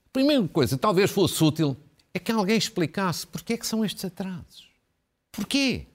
a 0.05 0.09
primeira 0.11 0.47
coisa, 0.47 0.77
talvez 0.77 1.11
fosse 1.11 1.43
útil, 1.43 1.77
é 2.13 2.19
que 2.19 2.31
alguém 2.31 2.57
explicasse 2.57 3.25
porquê 3.27 3.53
é 3.53 3.57
que 3.57 3.67
são 3.67 3.83
estes 3.83 4.05
atrasos. 4.05 4.67
Porquê? 5.31 5.87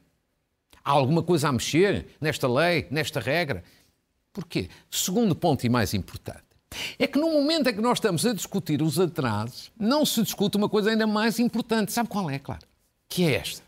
Há 0.84 0.90
alguma 0.90 1.22
coisa 1.22 1.48
a 1.48 1.52
mexer 1.52 2.16
nesta 2.20 2.48
lei, 2.48 2.86
nesta 2.90 3.20
regra? 3.20 3.62
Porquê? 4.32 4.68
Segundo 4.90 5.34
ponto 5.34 5.64
e 5.64 5.68
mais 5.68 5.94
importante, 5.94 6.47
é 6.98 7.06
que 7.06 7.18
no 7.18 7.30
momento 7.32 7.68
em 7.68 7.74
que 7.74 7.80
nós 7.80 7.98
estamos 7.98 8.24
a 8.26 8.32
discutir 8.32 8.82
os 8.82 8.98
atrasos, 8.98 9.70
não 9.78 10.04
se 10.04 10.22
discute 10.22 10.56
uma 10.56 10.68
coisa 10.68 10.90
ainda 10.90 11.06
mais 11.06 11.38
importante. 11.38 11.92
Sabe 11.92 12.08
qual 12.08 12.30
é, 12.30 12.38
claro? 12.38 12.66
Que 13.08 13.24
é 13.24 13.34
esta. 13.36 13.62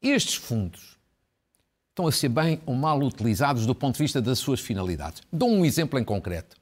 Estes 0.00 0.34
fundos 0.34 0.96
estão 1.90 2.06
a 2.06 2.12
ser 2.12 2.28
bem 2.28 2.60
ou 2.64 2.74
mal 2.74 3.00
utilizados 3.00 3.66
do 3.66 3.74
ponto 3.74 3.96
de 3.96 4.02
vista 4.02 4.22
das 4.22 4.38
suas 4.38 4.60
finalidades. 4.60 5.22
Dou 5.32 5.50
um 5.50 5.64
exemplo 5.64 5.98
em 5.98 6.04
concreto. 6.04 6.56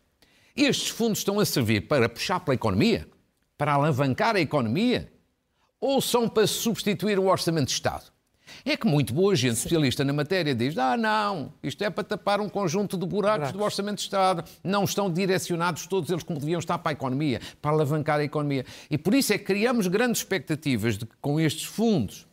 Estes 0.56 0.88
fundos 0.88 1.18
estão 1.18 1.38
a 1.38 1.44
servir 1.44 1.86
para 1.86 2.08
puxar 2.08 2.40
pela 2.40 2.54
economia? 2.54 3.06
Para 3.58 3.74
alavancar 3.74 4.36
a 4.36 4.40
economia? 4.40 5.12
Ou 5.78 6.00
são 6.00 6.28
para 6.28 6.46
substituir 6.46 7.18
o 7.18 7.26
Orçamento 7.26 7.66
de 7.66 7.72
Estado? 7.72 8.15
É 8.64 8.76
que 8.76 8.86
muito 8.86 9.12
boa 9.12 9.34
gente 9.34 9.54
especialista 9.54 10.04
na 10.04 10.12
matéria 10.12 10.54
diz: 10.54 10.76
ah, 10.78 10.96
não, 10.96 11.52
isto 11.62 11.82
é 11.82 11.90
para 11.90 12.04
tapar 12.04 12.40
um 12.40 12.48
conjunto 12.48 12.96
de 12.96 13.06
buracos, 13.06 13.38
buracos. 13.38 13.52
do 13.58 13.64
Orçamento 13.64 13.96
de 13.96 14.02
Estado. 14.02 14.44
Não 14.62 14.84
estão 14.84 15.10
direcionados 15.10 15.86
todos 15.86 16.10
eles 16.10 16.22
como 16.22 16.38
deviam 16.38 16.58
estar 16.58 16.78
para 16.78 16.92
a 16.92 16.94
economia, 16.94 17.40
para 17.60 17.72
alavancar 17.72 18.20
a 18.20 18.24
economia. 18.24 18.64
E 18.90 18.96
por 18.96 19.14
isso 19.14 19.32
é 19.32 19.38
que 19.38 19.44
criamos 19.44 19.86
grandes 19.86 20.20
expectativas 20.20 20.96
de 20.98 21.06
que 21.06 21.14
com 21.20 21.40
estes 21.40 21.64
fundos 21.64 22.26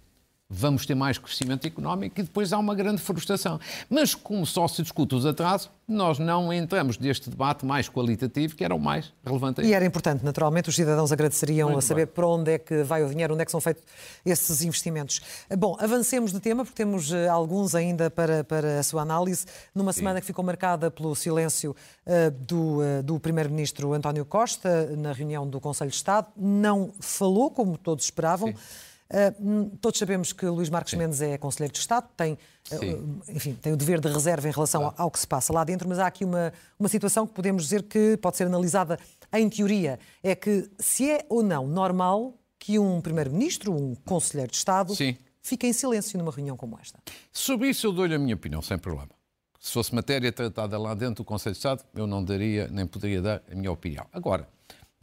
vamos 0.50 0.86
ter 0.86 0.96
mais 0.96 1.18
crescimento 1.18 1.66
económico 1.66 2.20
e 2.20 2.24
depois 2.24 2.54
há 2.54 2.60
uma 2.60 2.76
grande 2.76 3.02
frustração. 3.02 3.60
Mas 3.90 4.14
como 4.14 4.46
só 4.46 4.68
se 4.68 4.82
discute 4.82 5.16
os 5.16 5.26
atrasos, 5.26 5.70
nós 5.88 6.20
não 6.20 6.54
entramos 6.54 6.98
neste 6.98 7.30
debate 7.30 7.66
mais 7.66 7.90
qualitativo, 7.90 8.56
que 8.56 8.64
era 8.64 8.74
o 8.74 8.80
mais 8.80 9.12
relevante. 9.26 9.62
E 9.62 9.74
era 9.74 9.86
importante, 9.86 10.24
naturalmente, 10.24 10.70
os 10.70 10.76
cidadãos 10.76 11.12
agradeceriam 11.12 11.70
Muito 11.70 11.80
a 11.80 11.82
saber 11.82 12.06
bem. 12.06 12.16
para 12.16 12.28
onde 12.28 12.52
é 12.52 12.58
que 12.58 12.84
vai 12.84 13.04
o 13.04 13.10
dinheiro, 13.10 13.34
onde 13.34 13.42
é 13.42 13.46
que 13.46 13.52
são 13.52 13.60
feitos 13.60 13.84
esses 14.26 14.62
investimentos. 14.64 15.22
Bom, 15.58 15.76
avancemos 15.80 16.32
de 16.32 16.40
tema, 16.40 16.64
porque 16.64 16.78
temos 16.78 17.12
eh, 17.12 17.28
alguns 17.28 17.76
ainda 17.76 18.10
para, 18.10 18.44
para 18.44 18.80
a 18.80 18.84
sua 18.84 19.02
análise. 19.02 19.46
Numa 19.76 19.92
Sim. 19.92 20.00
semana 20.00 20.22
que 20.22 20.28
ficou 20.28 20.44
marcada 20.44 20.90
pelo 20.90 21.16
silêncio 21.16 21.76
uh, 22.06 22.32
do, 22.32 22.80
uh, 22.80 23.04
do 23.04 23.20
Primeiro-Ministro 23.20 23.94
António 23.94 24.26
Costa 24.26 24.88
na 24.96 25.12
reunião 25.12 25.48
do 25.48 25.60
Conselho 25.60 25.90
de 25.90 25.98
Estado, 25.98 26.28
não 26.38 26.92
falou, 27.00 27.52
como 27.52 27.78
todos 27.78 28.06
esperavam. 28.06 28.50
Sim 28.50 28.93
Uh, 29.14 29.78
todos 29.78 30.00
sabemos 30.00 30.34
que 30.34 30.44
Luís 30.48 30.72
Marques 30.72 30.92
Sim. 30.92 30.98
Mendes 30.98 31.22
é 31.22 31.38
Conselheiro 31.38 31.72
de 31.72 31.80
Estado, 31.80 32.08
tem, 32.18 32.34
uh, 32.34 33.22
enfim, 33.30 33.54
tem 33.54 33.72
o 33.72 33.78
dever 33.78 34.00
de 34.00 34.08
reserva 34.08 34.48
em 34.50 34.52
relação 34.52 34.82
claro. 34.82 34.96
ao, 34.98 35.06
ao, 35.06 35.12
que 35.12 35.20
se 35.20 35.28
passa 35.28 35.54
lá 35.54 35.64
dentro, 35.64 35.88
mas 35.88 36.00
há 36.00 36.08
aqui 36.08 36.26
uma, 36.26 36.52
uma 36.80 36.90
situação 36.90 37.28
que 37.28 37.34
podemos 37.34 37.62
dizer 37.64 37.84
que 37.84 38.18
pode 38.18 38.38
ser 38.38 38.46
analisada 38.46 38.98
em 39.32 39.48
teoria. 39.48 40.00
É 40.24 40.34
que 40.34 40.68
se 40.80 41.12
é 41.12 41.24
ou 41.30 41.44
não 41.44 41.68
normal 41.68 42.34
que 42.58 42.80
um 42.80 43.02
Primeiro-Ministro, 43.02 43.72
um 43.72 43.94
Conselheiro 43.94 44.50
de 44.50 44.58
Estado, 44.58 44.96
Sim. 44.96 45.16
fique 45.42 45.68
em 45.68 45.74
silêncio 45.74 46.18
numa 46.18 46.32
reunião 46.32 46.58
como 46.58 46.80
esta. 46.82 47.00
Sobre 47.32 47.70
isso 47.70 47.86
eu 47.86 47.92
dou-lhe 47.92 48.16
a 48.16 48.20
minha 48.20 48.34
opinião, 48.34 48.64
sem 48.64 48.80
problema. 48.80 49.12
Se 49.60 49.72
fosse 49.72 49.94
matéria 49.94 50.32
tratada 50.32 50.78
lá 50.78 50.94
dentro 50.96 51.18
do 51.18 51.26
Conselho 51.26 51.54
de 51.54 51.60
Estado, 51.60 51.84
eu 51.94 52.08
não 52.08 52.24
daria, 52.24 52.68
nem 52.70 52.88
poderia 52.88 53.22
dar 53.22 53.44
a 53.50 53.56
minha 53.56 53.72
opinião. 53.72 54.08
Agora, 54.12 54.48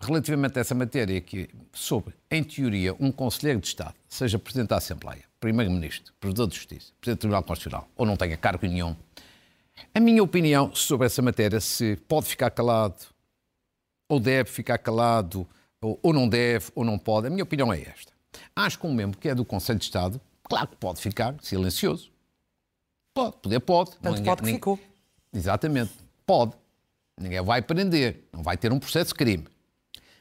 relativamente 0.00 0.58
a 0.58 0.60
essa 0.60 0.74
matéria, 0.74 1.20
que 1.20 1.48
sobre, 1.72 2.14
em 2.30 2.42
teoria, 2.42 2.94
um 2.98 3.12
Conselheiro 3.12 3.60
de 3.60 3.68
Estado, 3.68 3.94
seja 4.08 4.38
Presidente 4.38 4.68
da 4.70 4.76
Assembleia, 4.76 5.22
Primeiro-Ministro, 5.38 6.12
Presidente 6.18 6.50
de 6.50 6.56
Justiça, 6.56 6.92
Presidente 7.00 7.18
do 7.18 7.20
Tribunal 7.20 7.42
Constitucional, 7.42 7.88
ou 7.96 8.06
não 8.06 8.16
tenha 8.16 8.36
cargo 8.36 8.66
nenhum, 8.66 8.96
a 9.94 10.00
minha 10.00 10.22
opinião 10.22 10.74
sobre 10.74 11.06
essa 11.06 11.20
matéria, 11.20 11.60
se 11.60 11.96
pode 12.08 12.26
ficar 12.26 12.50
calado, 12.50 12.96
ou 14.08 14.18
deve 14.18 14.50
ficar 14.50 14.78
calado, 14.78 15.46
ou, 15.80 15.98
ou 16.02 16.12
não 16.12 16.28
deve, 16.28 16.70
ou 16.74 16.84
não 16.84 16.98
pode, 16.98 17.26
a 17.26 17.30
minha 17.30 17.42
opinião 17.42 17.72
é 17.72 17.80
esta. 17.80 18.12
Acho 18.54 18.78
que 18.78 18.86
um 18.86 18.94
membro 18.94 19.18
que 19.18 19.28
é 19.28 19.34
do 19.34 19.44
Conselho 19.44 19.78
de 19.78 19.84
Estado, 19.84 20.20
claro 20.42 20.68
que 20.68 20.76
pode 20.76 21.00
ficar 21.00 21.34
silencioso. 21.42 22.10
Pode, 23.12 23.36
poder 23.38 23.60
pode. 23.60 23.90
Tanto 23.92 24.16
ninguém, 24.16 24.24
pode 24.24 24.42
que 24.42 24.52
ficou. 24.52 24.78
Exatamente, 25.32 25.92
pode. 26.24 26.52
Ninguém 27.18 27.42
vai 27.42 27.60
prender, 27.60 28.24
não 28.32 28.42
vai 28.42 28.56
ter 28.56 28.72
um 28.72 28.78
processo 28.78 29.08
de 29.08 29.14
crime. 29.14 29.46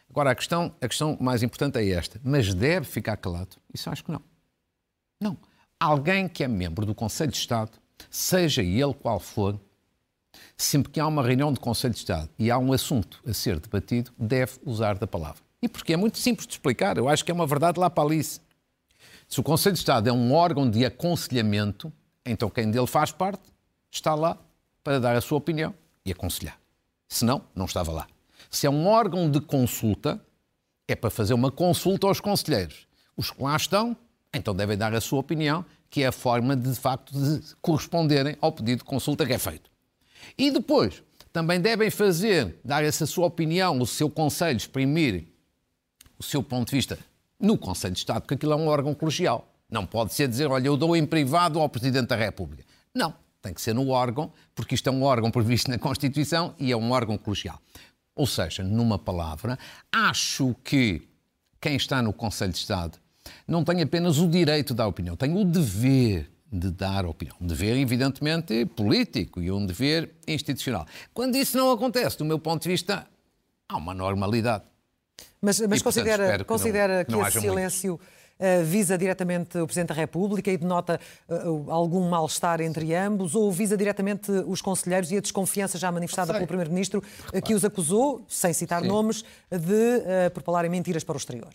Agora, 0.09 0.31
a 0.31 0.35
questão, 0.35 0.73
a 0.81 0.87
questão 0.87 1.17
mais 1.19 1.43
importante 1.43 1.77
é 1.77 1.89
esta. 1.89 2.19
Mas 2.23 2.53
deve 2.53 2.85
ficar 2.85 3.17
calado? 3.17 3.57
Isso 3.73 3.89
acho 3.89 4.03
que 4.03 4.11
não. 4.11 4.21
Não. 5.21 5.37
Alguém 5.79 6.27
que 6.27 6.43
é 6.43 6.47
membro 6.47 6.85
do 6.85 6.95
Conselho 6.95 7.31
de 7.31 7.37
Estado, 7.37 7.71
seja 8.09 8.61
ele 8.63 8.93
qual 8.93 9.19
for, 9.19 9.59
sempre 10.57 10.91
que 10.91 10.99
há 10.99 11.07
uma 11.07 11.23
reunião 11.23 11.53
de 11.53 11.59
Conselho 11.59 11.93
de 11.93 11.99
Estado 11.99 12.29
e 12.37 12.49
há 12.49 12.57
um 12.57 12.73
assunto 12.73 13.21
a 13.25 13.33
ser 13.33 13.59
debatido, 13.59 14.11
deve 14.17 14.53
usar 14.65 14.97
da 14.97 15.07
palavra. 15.07 15.41
E 15.61 15.67
porque 15.67 15.93
é 15.93 15.97
muito 15.97 16.17
simples 16.17 16.47
de 16.47 16.53
explicar. 16.53 16.97
Eu 16.97 17.07
acho 17.07 17.23
que 17.23 17.31
é 17.31 17.33
uma 17.33 17.45
verdade 17.45 17.79
lá 17.79 17.89
para 17.89 18.03
Alice. 18.03 18.41
Se 19.27 19.39
o 19.39 19.43
Conselho 19.43 19.73
de 19.73 19.79
Estado 19.79 20.09
é 20.09 20.11
um 20.11 20.33
órgão 20.33 20.69
de 20.69 20.85
aconselhamento, 20.85 21.93
então 22.25 22.49
quem 22.49 22.71
dele 22.71 22.87
faz 22.87 23.11
parte 23.11 23.43
está 23.91 24.15
lá 24.15 24.37
para 24.83 24.99
dar 24.99 25.15
a 25.15 25.21
sua 25.21 25.37
opinião 25.37 25.73
e 26.05 26.11
aconselhar. 26.11 26.59
Se 27.07 27.25
não, 27.25 27.43
não 27.53 27.65
estava 27.65 27.91
lá. 27.91 28.07
Se 28.49 28.65
é 28.67 28.69
um 28.69 28.87
órgão 28.87 29.29
de 29.29 29.39
consulta, 29.39 30.19
é 30.87 30.95
para 30.95 31.09
fazer 31.09 31.33
uma 31.33 31.51
consulta 31.51 32.07
aos 32.07 32.19
conselheiros. 32.19 32.87
Os 33.15 33.31
que 33.31 33.41
lá 33.41 33.55
estão, 33.55 33.95
então 34.33 34.55
devem 34.55 34.77
dar 34.77 34.93
a 34.93 35.01
sua 35.01 35.19
opinião, 35.19 35.65
que 35.89 36.03
é 36.03 36.07
a 36.07 36.11
forma 36.11 36.55
de, 36.55 36.69
de 36.69 36.79
facto, 36.79 37.13
de 37.13 37.55
corresponderem 37.61 38.37
ao 38.41 38.51
pedido 38.51 38.79
de 38.79 38.83
consulta 38.83 39.25
que 39.25 39.33
é 39.33 39.37
feito. 39.37 39.69
E 40.37 40.51
depois, 40.51 41.03
também 41.31 41.59
devem 41.59 41.89
fazer, 41.89 42.59
dar 42.63 42.83
essa 42.83 43.05
sua 43.05 43.25
opinião, 43.25 43.79
o 43.79 43.85
seu 43.85 44.09
conselho, 44.09 44.57
exprimir 44.57 45.27
o 46.17 46.23
seu 46.23 46.43
ponto 46.43 46.69
de 46.69 46.75
vista 46.75 46.99
no 47.39 47.57
Conselho 47.57 47.93
de 47.93 47.99
Estado, 47.99 48.21
porque 48.21 48.33
aquilo 48.33 48.53
é 48.53 48.55
um 48.55 48.67
órgão 48.67 48.93
colegial. 48.93 49.47
Não 49.69 49.85
pode 49.85 50.13
ser 50.13 50.27
dizer, 50.27 50.47
olha, 50.47 50.67
eu 50.67 50.75
dou 50.75 50.95
em 50.95 51.05
privado 51.05 51.59
ao 51.59 51.69
Presidente 51.69 52.07
da 52.07 52.15
República. 52.15 52.65
Não, 52.93 53.13
tem 53.41 53.53
que 53.53 53.61
ser 53.61 53.73
no 53.73 53.89
órgão, 53.89 54.33
porque 54.53 54.75
isto 54.75 54.89
é 54.89 54.91
um 54.91 55.03
órgão 55.03 55.31
previsto 55.31 55.69
na 55.69 55.77
Constituição 55.77 56.53
e 56.59 56.71
é 56.71 56.75
um 56.75 56.91
órgão 56.91 57.17
colegial. 57.17 57.61
Ou 58.19 58.27
seja, 58.27 58.61
numa 58.63 58.99
palavra, 58.99 59.57
acho 59.89 60.53
que 60.61 61.07
quem 61.61 61.77
está 61.77 62.01
no 62.01 62.11
Conselho 62.11 62.51
de 62.51 62.57
Estado 62.57 62.97
não 63.47 63.63
tem 63.63 63.81
apenas 63.81 64.17
o 64.17 64.27
direito 64.27 64.73
de 64.73 64.73
dar 64.73 64.87
opinião, 64.87 65.15
tem 65.15 65.33
o 65.37 65.45
dever 65.45 66.29
de 66.51 66.69
dar 66.69 67.05
opinião. 67.05 67.37
Um 67.39 67.47
dever, 67.47 67.77
evidentemente, 67.77 68.65
político 68.65 69.41
e 69.41 69.49
um 69.49 69.65
dever 69.65 70.11
institucional. 70.27 70.85
Quando 71.13 71.37
isso 71.37 71.55
não 71.55 71.71
acontece, 71.71 72.17
do 72.17 72.25
meu 72.25 72.37
ponto 72.37 72.63
de 72.63 72.67
vista, 72.67 73.07
há 73.69 73.77
uma 73.77 73.93
normalidade. 73.93 74.65
Mas, 75.41 75.61
mas 75.61 75.79
e, 75.79 75.83
portanto, 75.83 75.83
considera, 75.83 76.43
considera 76.43 77.05
que, 77.05 77.11
não, 77.13 77.21
que, 77.21 77.27
esse 77.29 77.39
silêncio. 77.39 77.91
Muito 77.91 78.18
visa 78.65 78.97
diretamente 78.97 79.57
o 79.57 79.65
Presidente 79.65 79.89
da 79.89 79.95
República 79.95 80.51
e 80.51 80.57
denota 80.57 80.99
eh, 81.27 81.33
algum 81.67 82.07
mal-estar 82.09 82.61
entre 82.61 82.93
ambos, 82.95 83.35
ou 83.35 83.51
visa 83.51 83.75
diretamente 83.75 84.31
os 84.31 84.61
conselheiros 84.61 85.11
e 85.11 85.17
a 85.17 85.21
desconfiança 85.21 85.77
já 85.77 85.91
manifestada 85.91 86.33
pelo 86.33 86.47
Primeiro-Ministro, 86.47 87.03
eh, 87.33 87.41
que 87.41 87.53
os 87.53 87.65
acusou, 87.65 88.25
sem 88.27 88.53
citar 88.53 88.81
Sim. 88.81 88.87
nomes, 88.87 89.23
de 89.51 90.29
propalarem 90.33 90.69
mentiras 90.69 91.03
para 91.03 91.15
o 91.15 91.17
exterior? 91.17 91.53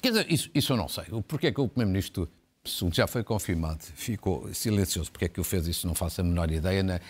Quer 0.00 0.10
dizer, 0.10 0.32
isso, 0.32 0.50
isso 0.54 0.72
eu 0.72 0.76
não 0.76 0.88
sei. 0.88 1.04
Porquê 1.26 1.48
é 1.48 1.52
que 1.52 1.60
o 1.60 1.68
Primeiro-Ministro 1.68 2.28
segundo 2.64 2.94
já 2.94 3.06
foi 3.06 3.24
confirmado, 3.24 3.82
ficou 3.94 4.52
silencioso. 4.52 5.10
Porque 5.10 5.24
é 5.24 5.28
que 5.28 5.40
o 5.40 5.44
fez 5.44 5.66
isso? 5.66 5.86
Não 5.86 5.94
faço 5.94 6.20
a 6.20 6.24
menor 6.24 6.50
ideia, 6.50 6.82
nem, 6.82 7.00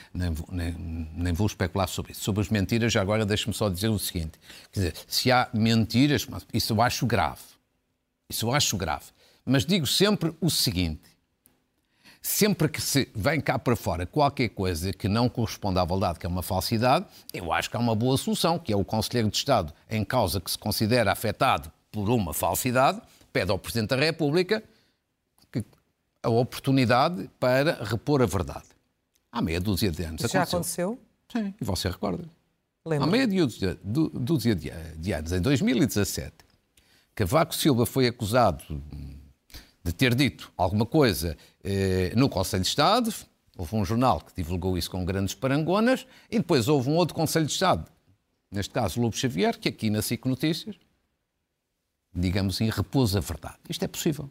nem, 0.50 1.08
nem, 1.14 1.32
vou 1.32 1.46
especular 1.46 1.88
sobre 1.88 2.12
isso. 2.12 2.22
Sobre 2.22 2.40
as 2.40 2.48
mentiras, 2.48 2.92
já 2.92 3.00
agora 3.00 3.26
deixe-me 3.26 3.54
só 3.54 3.68
dizer 3.68 3.88
o 3.88 3.98
seguinte: 3.98 4.38
quer 4.72 4.80
dizer, 4.80 4.94
se 5.06 5.30
há 5.30 5.48
mentiras, 5.52 6.26
isso 6.52 6.72
eu 6.72 6.82
acho 6.82 7.06
grave. 7.06 7.40
Isso 8.30 8.46
eu 8.46 8.54
acho 8.54 8.76
grave. 8.76 9.06
Mas 9.44 9.66
digo 9.66 9.86
sempre 9.86 10.32
o 10.40 10.48
seguinte: 10.48 11.02
sempre 12.22 12.68
que 12.68 12.80
se 12.80 13.10
vem 13.14 13.40
cá 13.40 13.58
para 13.58 13.74
fora 13.74 14.06
qualquer 14.06 14.50
coisa 14.50 14.92
que 14.92 15.08
não 15.08 15.28
corresponde 15.28 15.80
à 15.80 15.84
verdade, 15.84 16.18
que 16.18 16.26
é 16.26 16.28
uma 16.28 16.42
falsidade, 16.42 17.06
eu 17.34 17.52
acho 17.52 17.68
que 17.68 17.76
há 17.76 17.80
uma 17.80 17.94
boa 17.94 18.16
solução, 18.16 18.58
que 18.58 18.72
é 18.72 18.76
o 18.76 18.84
Conselheiro 18.84 19.28
de 19.28 19.36
Estado, 19.36 19.72
em 19.90 20.04
causa 20.04 20.40
que 20.40 20.50
se 20.50 20.56
considera 20.56 21.10
afetado 21.10 21.70
por 21.90 22.08
uma 22.08 22.32
falsidade, 22.32 23.02
pede 23.32 23.50
ao 23.50 23.58
Presidente 23.58 23.90
da 23.90 23.96
República 23.96 24.62
a 26.22 26.28
oportunidade 26.28 27.30
para 27.40 27.82
repor 27.82 28.22
a 28.22 28.26
verdade. 28.26 28.66
Há 29.32 29.40
meia 29.40 29.60
dúzia 29.60 29.90
de 29.90 30.02
anos. 30.04 30.22
Isso 30.22 30.32
já 30.32 30.42
aconteceu? 30.42 31.00
Sim, 31.32 31.54
e 31.60 31.64
você 31.64 31.88
recorda. 31.88 32.24
Lembra. 32.84 33.06
Há 33.06 33.10
meia 33.10 33.26
dúzia, 33.26 33.78
dúzia 33.82 34.54
de, 34.54 34.70
de 34.96 35.12
anos, 35.12 35.32
em 35.32 35.40
2017, 35.40 36.34
Cavaco 37.20 37.54
Silva 37.54 37.84
foi 37.84 38.06
acusado 38.06 38.64
de 39.84 39.92
ter 39.92 40.14
dito 40.14 40.50
alguma 40.56 40.86
coisa 40.86 41.36
eh, 41.62 42.14
no 42.16 42.30
Conselho 42.30 42.62
de 42.62 42.68
Estado. 42.70 43.12
Houve 43.58 43.76
um 43.76 43.84
jornal 43.84 44.22
que 44.22 44.32
divulgou 44.34 44.78
isso 44.78 44.90
com 44.90 45.04
grandes 45.04 45.34
parangonas, 45.34 46.06
e 46.30 46.38
depois 46.38 46.66
houve 46.66 46.88
um 46.88 46.96
outro 46.96 47.14
Conselho 47.14 47.44
de 47.44 47.52
Estado, 47.52 47.86
neste 48.50 48.72
caso 48.72 48.98
Lobo 49.02 49.14
Xavier, 49.14 49.58
que 49.58 49.68
aqui 49.68 49.90
na 49.90 50.00
SIC 50.00 50.24
Notícias, 50.24 50.76
digamos 52.14 52.54
assim, 52.54 52.70
repôs 52.70 53.14
a 53.14 53.20
verdade. 53.20 53.58
Isto 53.68 53.84
é 53.84 53.88
possível. 53.88 54.30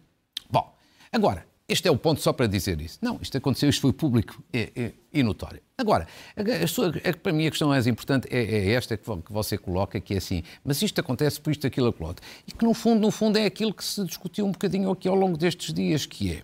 Bom, 0.49 0.75
agora, 1.11 1.45
este 1.69 1.87
é 1.87 1.91
o 1.91 1.97
ponto 1.97 2.19
só 2.19 2.33
para 2.33 2.47
dizer 2.47 2.81
isso. 2.81 2.97
Não, 3.01 3.19
isto 3.21 3.37
aconteceu, 3.37 3.69
isto 3.69 3.81
foi 3.81 3.93
público 3.93 4.43
e, 4.51 4.93
e, 5.13 5.19
e 5.19 5.23
notório. 5.23 5.61
Agora, 5.77 6.07
a, 6.35 6.67
sua, 6.67 6.89
a, 6.89 7.13
para 7.15 7.31
mim 7.31 7.45
a 7.45 7.49
questão 7.51 7.69
mais 7.69 7.85
importante 7.85 8.27
é, 8.31 8.39
é 8.39 8.71
esta 8.71 8.97
que, 8.97 9.03
que, 9.03 9.31
você 9.31 9.57
coloca, 9.57 9.99
que 10.01 10.15
é 10.15 10.17
assim, 10.17 10.43
mas 10.63 10.81
isto 10.81 10.99
acontece 10.99 11.39
por 11.39 11.51
isto, 11.51 11.67
aquilo, 11.67 11.87
aquilo 11.87 12.07
outro. 12.07 12.25
E 12.47 12.51
que 12.51 12.65
no 12.65 12.73
fundo, 12.73 12.99
no 12.99 13.11
fundo 13.11 13.37
é 13.37 13.45
aquilo 13.45 13.73
que 13.73 13.83
se 13.83 14.03
discutiu 14.03 14.45
um 14.45 14.51
bocadinho 14.51 14.89
aqui 14.89 15.07
ao 15.07 15.15
longo 15.15 15.37
destes 15.37 15.71
dias, 15.71 16.05
que 16.05 16.33
é, 16.33 16.43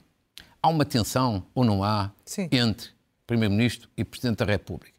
há 0.62 0.70
uma 0.70 0.86
tensão 0.86 1.44
ou 1.55 1.65
não 1.65 1.84
há 1.84 2.12
Sim. 2.24 2.48
entre 2.51 2.89
Primeiro-Ministro 3.25 3.89
e 3.98 4.05
Presidente 4.05 4.38
da 4.38 4.46
República. 4.46 4.94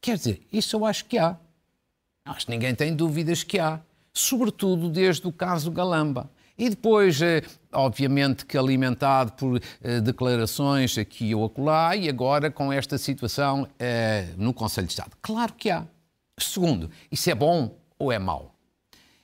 Quer 0.00 0.16
dizer, 0.16 0.42
isso 0.52 0.76
eu 0.76 0.84
acho 0.84 1.06
que 1.06 1.18
há. 1.18 1.36
Acho 2.24 2.46
que 2.46 2.52
ninguém 2.52 2.74
tem 2.74 2.94
dúvidas 2.94 3.42
que 3.42 3.58
há. 3.58 3.80
Sobretudo 4.12 4.88
desde 4.88 5.26
o 5.26 5.32
caso 5.32 5.70
Galamba. 5.70 6.30
E 6.56 6.68
depois, 6.68 7.20
eh, 7.22 7.42
obviamente, 7.72 8.44
que 8.44 8.58
alimentado 8.58 9.32
por 9.32 9.60
eh, 9.82 10.00
declarações 10.00 10.96
aqui 10.98 11.34
ou 11.34 11.44
acolá, 11.44 11.96
e 11.96 12.08
agora 12.08 12.50
com 12.50 12.72
esta 12.72 12.98
situação 12.98 13.68
eh, 13.78 14.28
no 14.36 14.52
Conselho 14.52 14.86
de 14.86 14.92
Estado. 14.92 15.12
Claro 15.22 15.52
que 15.54 15.70
há. 15.70 15.86
Segundo, 16.38 16.90
isso 17.10 17.30
é 17.30 17.34
bom 17.34 17.76
ou 17.98 18.10
é 18.10 18.18
mau? 18.18 18.54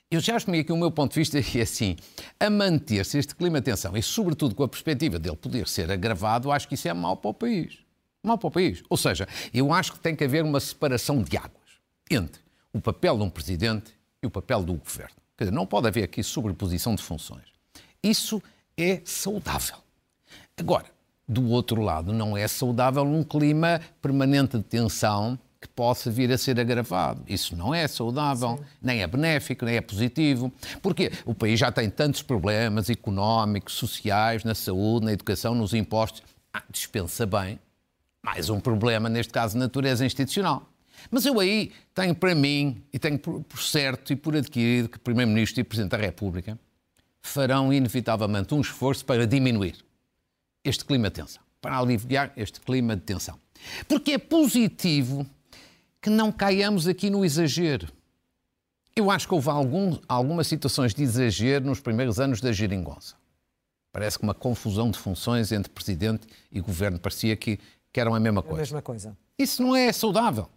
Eu 0.08 0.20
já 0.20 0.36
assumi 0.36 0.60
aqui 0.60 0.72
o 0.72 0.76
meu 0.76 0.90
ponto 0.90 1.12
de 1.12 1.18
vista 1.18 1.38
e 1.38 1.58
é 1.58 1.62
assim, 1.62 1.96
a 2.38 2.48
manter-se 2.48 3.18
este 3.18 3.34
clima 3.34 3.60
de 3.60 3.64
tensão 3.64 3.96
e 3.96 4.02
sobretudo 4.02 4.54
com 4.54 4.62
a 4.62 4.68
perspectiva 4.68 5.18
dele 5.18 5.36
poder 5.36 5.66
ser 5.66 5.90
agravado, 5.90 6.52
acho 6.52 6.68
que 6.68 6.74
isso 6.74 6.86
é 6.86 6.94
mau 6.94 7.16
para 7.16 7.30
o 7.30 7.34
país. 7.34 7.78
Mau 8.22 8.38
para 8.38 8.46
o 8.48 8.50
país. 8.50 8.84
Ou 8.88 8.96
seja, 8.96 9.26
eu 9.52 9.72
acho 9.72 9.94
que 9.94 9.98
tem 9.98 10.14
que 10.14 10.22
haver 10.22 10.44
uma 10.44 10.60
separação 10.60 11.22
de 11.22 11.36
águas 11.36 11.80
entre 12.08 12.40
o 12.72 12.80
papel 12.80 13.16
de 13.16 13.24
um 13.24 13.30
presidente 13.30 13.92
e 14.22 14.26
o 14.26 14.30
papel 14.30 14.62
do 14.62 14.74
governo. 14.74 15.16
Quer 15.36 15.44
dizer, 15.44 15.54
não 15.54 15.66
pode 15.66 15.88
haver 15.88 16.04
aqui 16.04 16.22
sobreposição 16.22 16.94
de 16.94 17.02
funções. 17.02 17.55
Isso 18.06 18.40
é 18.76 19.00
saudável. 19.04 19.76
Agora, 20.56 20.86
do 21.28 21.48
outro 21.48 21.82
lado, 21.82 22.12
não 22.12 22.36
é 22.36 22.46
saudável 22.46 23.02
um 23.02 23.24
clima 23.24 23.80
permanente 24.00 24.56
de 24.56 24.62
tensão 24.62 25.36
que 25.60 25.66
possa 25.66 26.08
vir 26.08 26.30
a 26.30 26.38
ser 26.38 26.60
agravado. 26.60 27.20
Isso 27.26 27.56
não 27.56 27.74
é 27.74 27.88
saudável, 27.88 28.58
Sim. 28.58 28.64
nem 28.80 29.02
é 29.02 29.06
benéfico, 29.08 29.64
nem 29.64 29.74
é 29.74 29.80
positivo. 29.80 30.52
Porque 30.80 31.10
o 31.24 31.34
país 31.34 31.58
já 31.58 31.72
tem 31.72 31.90
tantos 31.90 32.22
problemas 32.22 32.88
económicos, 32.88 33.74
sociais, 33.74 34.44
na 34.44 34.54
saúde, 34.54 35.06
na 35.06 35.12
educação, 35.12 35.52
nos 35.52 35.74
impostos. 35.74 36.22
Ah, 36.52 36.62
dispensa 36.70 37.26
bem 37.26 37.58
mais 38.22 38.50
um 38.50 38.60
problema, 38.60 39.08
neste 39.08 39.32
caso, 39.32 39.54
de 39.54 39.58
natureza 39.58 40.06
institucional. 40.06 40.68
Mas 41.10 41.26
eu 41.26 41.40
aí 41.40 41.72
tenho 41.94 42.14
para 42.14 42.34
mim, 42.34 42.82
e 42.92 42.98
tenho 42.98 43.18
por, 43.18 43.60
certo 43.60 44.12
e 44.12 44.16
por 44.16 44.36
adquirido, 44.36 44.88
que 44.88 44.98
Primeiro-Ministro 44.98 45.60
e 45.60 45.64
Presidente 45.64 45.90
da 45.90 45.96
República 45.96 46.58
farão 47.28 47.72
inevitavelmente 47.72 48.54
um 48.54 48.60
esforço 48.60 49.04
para 49.04 49.26
diminuir 49.26 49.76
este 50.64 50.84
clima 50.84 51.08
de 51.08 51.16
tensão, 51.16 51.42
para 51.60 51.78
aliviar 51.78 52.32
este 52.36 52.60
clima 52.60 52.96
de 52.96 53.02
tensão. 53.02 53.38
Porque 53.88 54.12
é 54.12 54.18
positivo 54.18 55.26
que 56.00 56.10
não 56.10 56.30
caiamos 56.30 56.86
aqui 56.86 57.10
no 57.10 57.24
exagero. 57.24 57.88
Eu 58.94 59.10
acho 59.10 59.28
que 59.28 59.34
houve 59.34 59.50
algum, 59.50 59.98
algumas 60.08 60.46
situações 60.46 60.94
de 60.94 61.02
exagero 61.02 61.66
nos 61.66 61.80
primeiros 61.80 62.18
anos 62.18 62.40
da 62.40 62.52
geringonça. 62.52 63.14
Parece 63.92 64.18
que 64.18 64.24
uma 64.24 64.34
confusão 64.34 64.90
de 64.90 64.98
funções 64.98 65.52
entre 65.52 65.70
Presidente 65.70 66.26
e 66.52 66.60
Governo 66.60 66.98
parecia 66.98 67.36
que, 67.36 67.58
que 67.92 68.00
eram 68.00 68.14
a 68.14 68.20
mesma 68.20 68.42
coisa. 68.42 68.56
A 68.56 68.62
mesma 68.62 68.82
coisa. 68.82 69.16
Isso 69.38 69.62
não 69.62 69.74
é 69.74 69.92
saudável. 69.92 70.48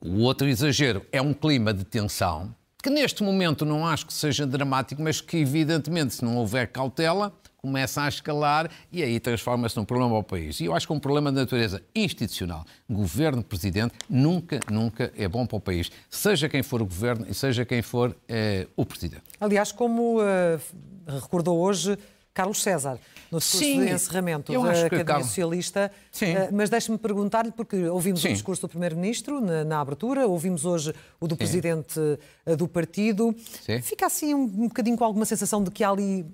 O 0.00 0.20
outro 0.20 0.48
exagero 0.48 1.04
é 1.12 1.20
um 1.20 1.34
clima 1.34 1.74
de 1.74 1.84
tensão, 1.84 2.54
que 2.82 2.90
neste 2.90 3.22
momento 3.22 3.64
não 3.64 3.86
acho 3.86 4.06
que 4.06 4.12
seja 4.12 4.46
dramático, 4.46 5.02
mas 5.02 5.20
que, 5.20 5.36
evidentemente, 5.36 6.14
se 6.14 6.24
não 6.24 6.36
houver 6.36 6.68
cautela, 6.68 7.32
começa 7.60 8.02
a 8.02 8.08
escalar 8.08 8.70
e 8.90 9.02
aí 9.02 9.20
transforma-se 9.20 9.76
num 9.76 9.84
problema 9.84 10.16
ao 10.16 10.22
país. 10.22 10.60
E 10.60 10.64
eu 10.64 10.74
acho 10.74 10.86
que 10.86 10.92
um 10.92 10.98
problema 10.98 11.30
de 11.30 11.36
natureza 11.36 11.82
institucional, 11.94 12.64
governo, 12.88 13.42
presidente, 13.42 13.94
nunca, 14.08 14.60
nunca 14.70 15.12
é 15.16 15.28
bom 15.28 15.44
para 15.46 15.56
o 15.56 15.60
país, 15.60 15.90
seja 16.08 16.48
quem 16.48 16.62
for 16.62 16.80
o 16.80 16.86
governo 16.86 17.26
e 17.28 17.34
seja 17.34 17.64
quem 17.64 17.82
for 17.82 18.16
eh, 18.28 18.66
o 18.74 18.86
presidente. 18.86 19.24
Aliás, 19.38 19.72
como 19.72 20.20
uh, 20.20 20.60
recordou 21.06 21.58
hoje 21.58 21.98
Carlos 22.32 22.62
César, 22.62 22.98
no 23.30 23.38
discurso 23.38 23.64
Sim, 23.64 23.84
de 23.84 23.92
encerramento 23.92 24.52
da 24.52 24.86
Academia. 24.86 25.24
Socialista. 25.24 25.90
Sim. 26.12 26.34
Uh, 26.34 26.48
mas 26.52 26.70
deixe-me 26.70 26.96
perguntar-lhe, 26.96 27.50
porque 27.50 27.88
ouvimos 27.88 28.22
Sim. 28.22 28.28
o 28.28 28.32
discurso 28.32 28.62
do 28.62 28.68
Primeiro-Ministro 28.68 29.40
na, 29.40 29.64
na, 29.64 29.80
abertura, 29.80 30.26
ouvimos 30.26 30.64
hoje 30.64 30.94
o 31.20 31.26
do 31.26 31.34
Sim. 31.34 31.38
Presidente 31.38 31.98
uh, 31.98 32.56
do 32.56 32.68
partido. 32.68 33.34
Fica 33.82 34.06
assim 34.06 34.34
um, 34.34 34.42
um 34.42 34.68
bocadinho 34.68 34.96
com 34.96 35.04
alguma 35.04 35.24
sensação 35.24 35.62
de 35.62 35.70
que 35.70 35.82
há 35.82 35.90
ali 35.90 36.24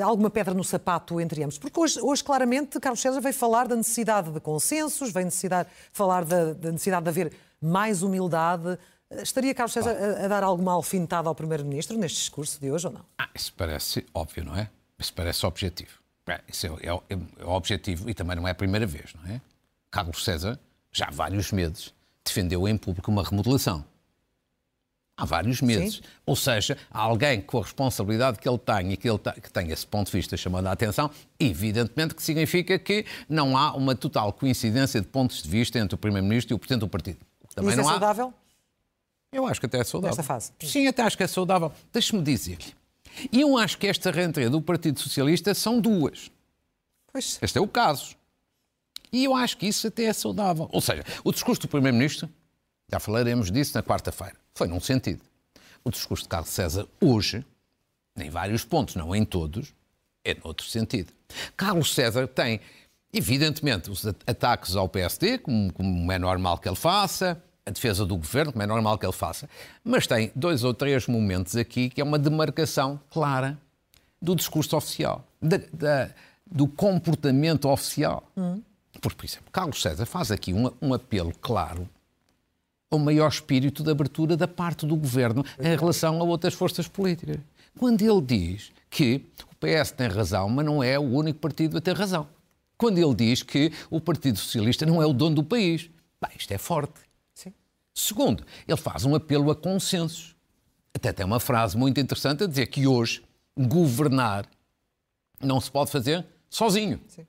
alguma 0.00 0.30
pedra 0.30 0.54
no 0.54 0.64
sapato 0.64 1.20
entre 1.20 1.42
ambos? 1.42 1.58
Porque 1.58 1.78
hoje, 1.78 2.00
hoje, 2.00 2.24
claramente, 2.24 2.80
Carlos 2.80 3.00
César 3.00 3.20
veio 3.20 3.34
falar 3.34 3.68
da 3.68 3.76
necessidade 3.76 4.30
de 4.30 4.40
consensos, 4.40 5.12
veio 5.12 5.26
necessidade, 5.26 5.68
falar 5.92 6.24
da, 6.24 6.54
da 6.54 6.72
necessidade 6.72 7.02
de 7.02 7.08
haver 7.10 7.32
mais 7.60 8.02
humildade. 8.02 8.78
Estaria 9.10 9.54
Carlos 9.54 9.72
César 9.72 9.90
a, 9.90 10.24
a 10.24 10.28
dar 10.28 10.42
alguma 10.42 10.72
alfinetada 10.72 11.28
ao 11.28 11.34
Primeiro-Ministro 11.34 11.98
neste 11.98 12.18
discurso 12.18 12.58
de 12.58 12.70
hoje 12.70 12.86
ou 12.86 12.92
não? 12.94 13.04
Ah, 13.18 13.28
isso 13.34 13.52
parece 13.54 14.06
óbvio, 14.14 14.44
não 14.44 14.56
é? 14.56 14.70
Isso 15.02 15.12
parece 15.12 15.44
objetivo. 15.44 15.90
Isso 16.48 16.66
é, 16.66 16.70
é, 16.70 16.92
é, 16.92 17.18
é 17.40 17.44
objetivo 17.44 18.08
e 18.08 18.14
também 18.14 18.36
não 18.36 18.46
é 18.46 18.52
a 18.52 18.54
primeira 18.54 18.86
vez, 18.86 19.12
não 19.14 19.34
é? 19.34 19.40
Carlos 19.90 20.22
César, 20.22 20.58
já 20.92 21.06
há 21.06 21.10
vários 21.10 21.50
meses, 21.50 21.92
defendeu 22.24 22.68
em 22.68 22.76
público 22.76 23.10
uma 23.10 23.24
remodelação. 23.24 23.84
Há 25.16 25.24
vários 25.24 25.60
meses. 25.60 25.96
Sim. 25.96 26.02
Ou 26.24 26.36
seja, 26.36 26.78
há 26.90 27.00
alguém 27.00 27.40
com 27.40 27.58
a 27.58 27.62
responsabilidade 27.62 28.38
que 28.38 28.48
ele 28.48 28.58
tem 28.58 28.92
e 28.92 28.96
que, 28.96 29.10
ele 29.10 29.18
que 29.18 29.52
tem 29.52 29.70
esse 29.70 29.86
ponto 29.86 30.06
de 30.06 30.16
vista 30.16 30.36
chamando 30.36 30.68
a 30.68 30.72
atenção, 30.72 31.10
evidentemente 31.38 32.14
que 32.14 32.22
significa 32.22 32.78
que 32.78 33.04
não 33.28 33.56
há 33.56 33.74
uma 33.74 33.94
total 33.94 34.32
coincidência 34.32 35.00
de 35.00 35.08
pontos 35.08 35.42
de 35.42 35.48
vista 35.48 35.78
entre 35.78 35.96
o 35.96 35.98
Primeiro-Ministro 35.98 36.54
e 36.54 36.56
o 36.56 36.58
Presidente 36.58 36.80
do 36.80 36.88
Partido. 36.88 37.18
Também 37.54 37.72
Isso 37.72 37.80
é 37.80 37.82
não 37.82 37.90
é 37.90 37.92
saudável? 37.92 38.32
Eu 39.32 39.46
acho 39.46 39.60
que 39.60 39.66
até 39.66 39.78
é 39.78 39.84
saudável. 39.84 40.16
Nesta 40.16 40.22
fase? 40.22 40.52
Sim, 40.60 40.86
até 40.86 41.02
acho 41.02 41.16
que 41.16 41.22
é 41.22 41.26
saudável. 41.26 41.72
Deixe-me 41.92 42.22
dizer-lhe. 42.22 42.81
E 43.30 43.40
eu 43.40 43.56
acho 43.56 43.78
que 43.78 43.86
esta 43.86 44.10
rentrée 44.10 44.48
do 44.48 44.60
Partido 44.60 45.00
Socialista 45.00 45.54
são 45.54 45.80
duas. 45.80 46.30
Pois. 47.12 47.38
Este 47.42 47.58
é 47.58 47.60
o 47.60 47.68
caso. 47.68 48.16
E 49.12 49.24
eu 49.24 49.36
acho 49.36 49.58
que 49.58 49.66
isso 49.66 49.86
até 49.86 50.04
é 50.04 50.12
saudável. 50.12 50.68
Ou 50.72 50.80
seja, 50.80 51.04
o 51.22 51.30
discurso 51.30 51.62
do 51.62 51.68
Primeiro-Ministro, 51.68 52.28
já 52.90 52.98
falaremos 52.98 53.50
disso 53.50 53.72
na 53.74 53.82
quarta-feira, 53.82 54.36
foi 54.54 54.66
num 54.66 54.80
sentido. 54.80 55.20
O 55.84 55.90
discurso 55.90 56.24
de 56.24 56.28
Carlos 56.30 56.50
César 56.50 56.86
hoje, 57.00 57.44
em 58.16 58.30
vários 58.30 58.64
pontos, 58.64 58.94
não 58.94 59.14
em 59.14 59.24
todos, 59.24 59.74
é 60.24 60.34
noutro 60.42 60.66
sentido. 60.66 61.12
Carlos 61.56 61.92
César 61.92 62.26
tem, 62.26 62.60
evidentemente, 63.12 63.90
os 63.90 64.06
ataques 64.06 64.76
ao 64.76 64.88
PSD, 64.88 65.38
como, 65.38 65.72
como 65.72 66.10
é 66.10 66.18
normal 66.18 66.56
que 66.58 66.68
ele 66.68 66.76
faça, 66.76 67.42
a 67.64 67.70
defesa 67.70 68.04
do 68.04 68.16
governo, 68.16 68.52
como 68.52 68.62
é 68.62 68.66
normal 68.66 68.98
que 68.98 69.06
ele 69.06 69.12
faça, 69.12 69.48
mas 69.84 70.06
tem 70.06 70.32
dois 70.34 70.64
ou 70.64 70.74
três 70.74 71.06
momentos 71.06 71.56
aqui 71.56 71.88
que 71.88 72.00
é 72.00 72.04
uma 72.04 72.18
demarcação 72.18 73.00
clara 73.10 73.58
do 74.20 74.34
discurso 74.34 74.76
oficial, 74.76 75.24
da, 75.40 75.60
da, 75.72 76.10
do 76.46 76.66
comportamento 76.66 77.68
oficial. 77.68 78.24
Hum. 78.36 78.62
Por, 79.00 79.14
por 79.14 79.24
exemplo, 79.24 79.50
Carlos 79.50 79.80
César 79.80 80.06
faz 80.06 80.30
aqui 80.30 80.52
um, 80.52 80.70
um 80.80 80.92
apelo 80.92 81.32
claro 81.40 81.88
ao 82.90 82.98
maior 82.98 83.28
espírito 83.28 83.82
de 83.82 83.90
abertura 83.90 84.36
da 84.36 84.46
parte 84.46 84.84
do 84.84 84.94
governo 84.96 85.44
em 85.58 85.76
relação 85.76 86.20
a 86.20 86.24
outras 86.24 86.52
forças 86.52 86.86
políticas. 86.86 87.38
Quando 87.78 88.02
ele 88.02 88.20
diz 88.20 88.70
que 88.90 89.24
o 89.50 89.54
PS 89.56 89.92
tem 89.92 90.08
razão, 90.08 90.48
mas 90.50 90.66
não 90.66 90.82
é 90.82 90.98
o 90.98 91.02
único 91.02 91.38
partido 91.38 91.78
a 91.78 91.80
ter 91.80 91.96
razão. 91.96 92.28
Quando 92.76 92.98
ele 92.98 93.14
diz 93.14 93.42
que 93.42 93.72
o 93.90 94.00
Partido 94.00 94.38
Socialista 94.38 94.84
não 94.84 95.00
é 95.00 95.06
o 95.06 95.12
dono 95.12 95.36
do 95.36 95.44
país. 95.44 95.88
Bem, 96.20 96.32
isto 96.36 96.52
é 96.52 96.58
forte. 96.58 97.00
Segundo, 97.94 98.44
ele 98.66 98.76
faz 98.76 99.04
um 99.04 99.14
apelo 99.14 99.50
a 99.50 99.56
consensos. 99.56 100.34
Até 100.94 101.12
tem 101.12 101.24
uma 101.24 101.40
frase 101.40 101.76
muito 101.76 102.00
interessante 102.00 102.44
a 102.44 102.46
dizer 102.46 102.66
que 102.66 102.86
hoje 102.86 103.22
governar 103.56 104.46
não 105.40 105.60
se 105.60 105.70
pode 105.70 105.90
fazer 105.90 106.24
sozinho. 106.48 107.00
Sim. 107.08 107.26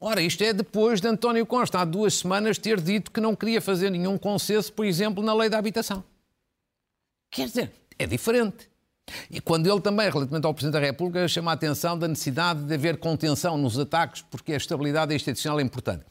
Ora, 0.00 0.20
isto 0.20 0.42
é 0.44 0.52
depois 0.52 1.00
de 1.00 1.08
António 1.08 1.46
Costa, 1.46 1.80
há 1.80 1.84
duas 1.84 2.14
semanas, 2.14 2.58
ter 2.58 2.80
dito 2.80 3.10
que 3.10 3.20
não 3.20 3.34
queria 3.34 3.60
fazer 3.60 3.90
nenhum 3.90 4.18
consenso, 4.18 4.72
por 4.72 4.84
exemplo, 4.84 5.24
na 5.24 5.32
lei 5.32 5.48
da 5.48 5.58
habitação. 5.58 6.04
Quer 7.30 7.46
dizer, 7.46 7.72
é 7.98 8.06
diferente. 8.06 8.68
E 9.30 9.40
quando 9.40 9.70
ele 9.70 9.80
também, 9.80 10.10
relativamente 10.10 10.46
ao 10.46 10.54
Presidente 10.54 10.74
da 10.74 10.86
República, 10.86 11.26
chama 11.28 11.50
a 11.50 11.54
atenção 11.54 11.98
da 11.98 12.08
necessidade 12.08 12.64
de 12.64 12.74
haver 12.74 12.98
contenção 12.98 13.56
nos 13.56 13.78
ataques, 13.78 14.22
porque 14.22 14.52
a 14.52 14.56
estabilidade 14.56 15.14
institucional 15.14 15.60
é 15.60 15.62
importante. 15.62 16.04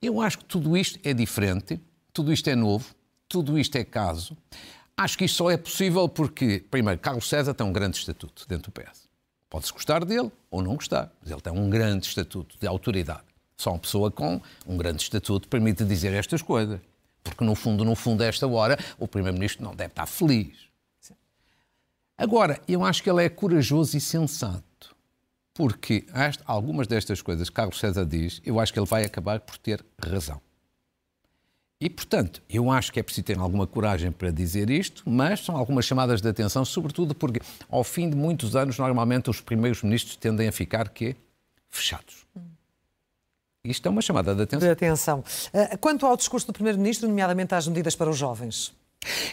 Eu 0.00 0.20
acho 0.20 0.38
que 0.38 0.44
tudo 0.44 0.76
isto 0.76 0.98
é 1.02 1.12
diferente, 1.12 1.80
tudo 2.12 2.32
isto 2.32 2.48
é 2.48 2.54
novo, 2.54 2.94
tudo 3.34 3.58
isto 3.58 3.74
é 3.74 3.82
caso. 3.82 4.36
Acho 4.96 5.18
que 5.18 5.24
isto 5.24 5.38
só 5.38 5.50
é 5.50 5.56
possível 5.56 6.08
porque, 6.08 6.64
primeiro, 6.70 7.00
Carlos 7.00 7.28
César 7.28 7.52
tem 7.52 7.66
um 7.66 7.72
grande 7.72 7.96
estatuto 7.96 8.46
dentro 8.46 8.70
do 8.70 8.80
PS. 8.80 9.08
Pode-se 9.50 9.72
gostar 9.72 10.04
dele 10.04 10.30
ou 10.48 10.62
não 10.62 10.76
gostar, 10.76 11.10
mas 11.20 11.32
ele 11.32 11.40
tem 11.40 11.52
um 11.52 11.68
grande 11.68 12.06
estatuto 12.06 12.56
de 12.56 12.66
autoridade. 12.68 13.24
Só 13.56 13.70
uma 13.72 13.80
pessoa 13.80 14.08
com 14.08 14.40
um 14.64 14.76
grande 14.76 15.02
estatuto 15.02 15.48
permite 15.48 15.84
dizer 15.84 16.12
estas 16.12 16.42
coisas. 16.42 16.78
Porque, 17.24 17.42
no 17.42 17.56
fundo, 17.56 17.84
no 17.84 17.96
fundo, 17.96 18.22
a 18.22 18.26
esta 18.26 18.46
hora, 18.46 18.78
o 18.96 19.08
Primeiro-Ministro 19.08 19.64
não 19.64 19.74
deve 19.74 19.90
estar 19.90 20.06
feliz. 20.06 20.68
Agora, 22.16 22.60
eu 22.68 22.84
acho 22.84 23.02
que 23.02 23.10
ele 23.10 23.24
é 23.24 23.28
corajoso 23.28 23.96
e 23.96 24.00
sensato, 24.00 24.94
porque 25.52 26.06
algumas 26.44 26.86
destas 26.86 27.20
coisas 27.20 27.48
que 27.48 27.54
Carlos 27.56 27.80
César 27.80 28.06
diz, 28.06 28.40
eu 28.44 28.60
acho 28.60 28.72
que 28.72 28.78
ele 28.78 28.86
vai 28.86 29.04
acabar 29.04 29.40
por 29.40 29.58
ter 29.58 29.84
razão. 29.98 30.40
E, 31.84 31.90
portanto, 31.90 32.40
eu 32.48 32.70
acho 32.70 32.90
que 32.90 32.98
é 32.98 33.02
preciso 33.02 33.26
ter 33.26 33.38
alguma 33.38 33.66
coragem 33.66 34.10
para 34.10 34.30
dizer 34.30 34.70
isto, 34.70 35.02
mas 35.04 35.44
são 35.44 35.54
algumas 35.54 35.84
chamadas 35.84 36.22
de 36.22 36.26
atenção, 36.26 36.64
sobretudo 36.64 37.14
porque, 37.14 37.40
ao 37.68 37.84
fim 37.84 38.08
de 38.08 38.16
muitos 38.16 38.56
anos, 38.56 38.78
normalmente 38.78 39.28
os 39.28 39.42
primeiros 39.42 39.82
ministros 39.82 40.16
tendem 40.16 40.48
a 40.48 40.52
ficar 40.52 40.88
quê? 40.88 41.14
fechados. 41.68 42.24
Isto 43.62 43.86
é 43.86 43.90
uma 43.90 44.00
chamada 44.00 44.34
de 44.34 44.42
atenção. 44.42 44.66
De 44.66 44.72
atenção. 44.72 45.24
Eh, 45.52 45.76
quanto 45.76 46.06
ao 46.06 46.16
discurso 46.16 46.46
do 46.46 46.54
Primeiro-Ministro, 46.54 47.06
nomeadamente 47.06 47.54
às 47.54 47.68
medidas 47.68 47.94
para 47.94 48.08
os 48.08 48.16
jovens? 48.16 48.72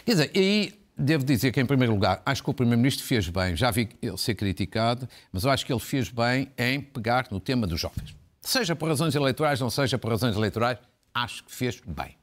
Quer 0.04 0.12
dizer, 0.12 0.30
aí 0.34 0.74
Devo 0.94 1.24
dizer 1.24 1.52
que, 1.52 1.60
em 1.60 1.64
primeiro 1.64 1.94
lugar, 1.94 2.20
acho 2.24 2.44
que 2.44 2.50
o 2.50 2.54
Primeiro-Ministro 2.54 3.06
fez 3.06 3.26
bem. 3.26 3.56
Já 3.56 3.70
vi 3.70 3.88
ele 4.02 4.18
ser 4.18 4.34
criticado, 4.34 5.08
mas 5.32 5.44
eu 5.44 5.50
acho 5.50 5.64
que 5.64 5.72
ele 5.72 5.80
fez 5.80 6.10
bem 6.10 6.52
em 6.58 6.82
pegar 6.82 7.28
no 7.30 7.40
tema 7.40 7.66
dos 7.66 7.80
jovens. 7.80 8.14
Seja 8.42 8.76
por 8.76 8.90
razões 8.90 9.14
eleitorais, 9.14 9.58
não 9.58 9.70
seja 9.70 9.96
por 9.96 10.10
razões 10.10 10.36
eleitorais, 10.36 10.76
acho 11.14 11.42
que 11.44 11.50
fez 11.50 11.80
bem. 11.86 12.14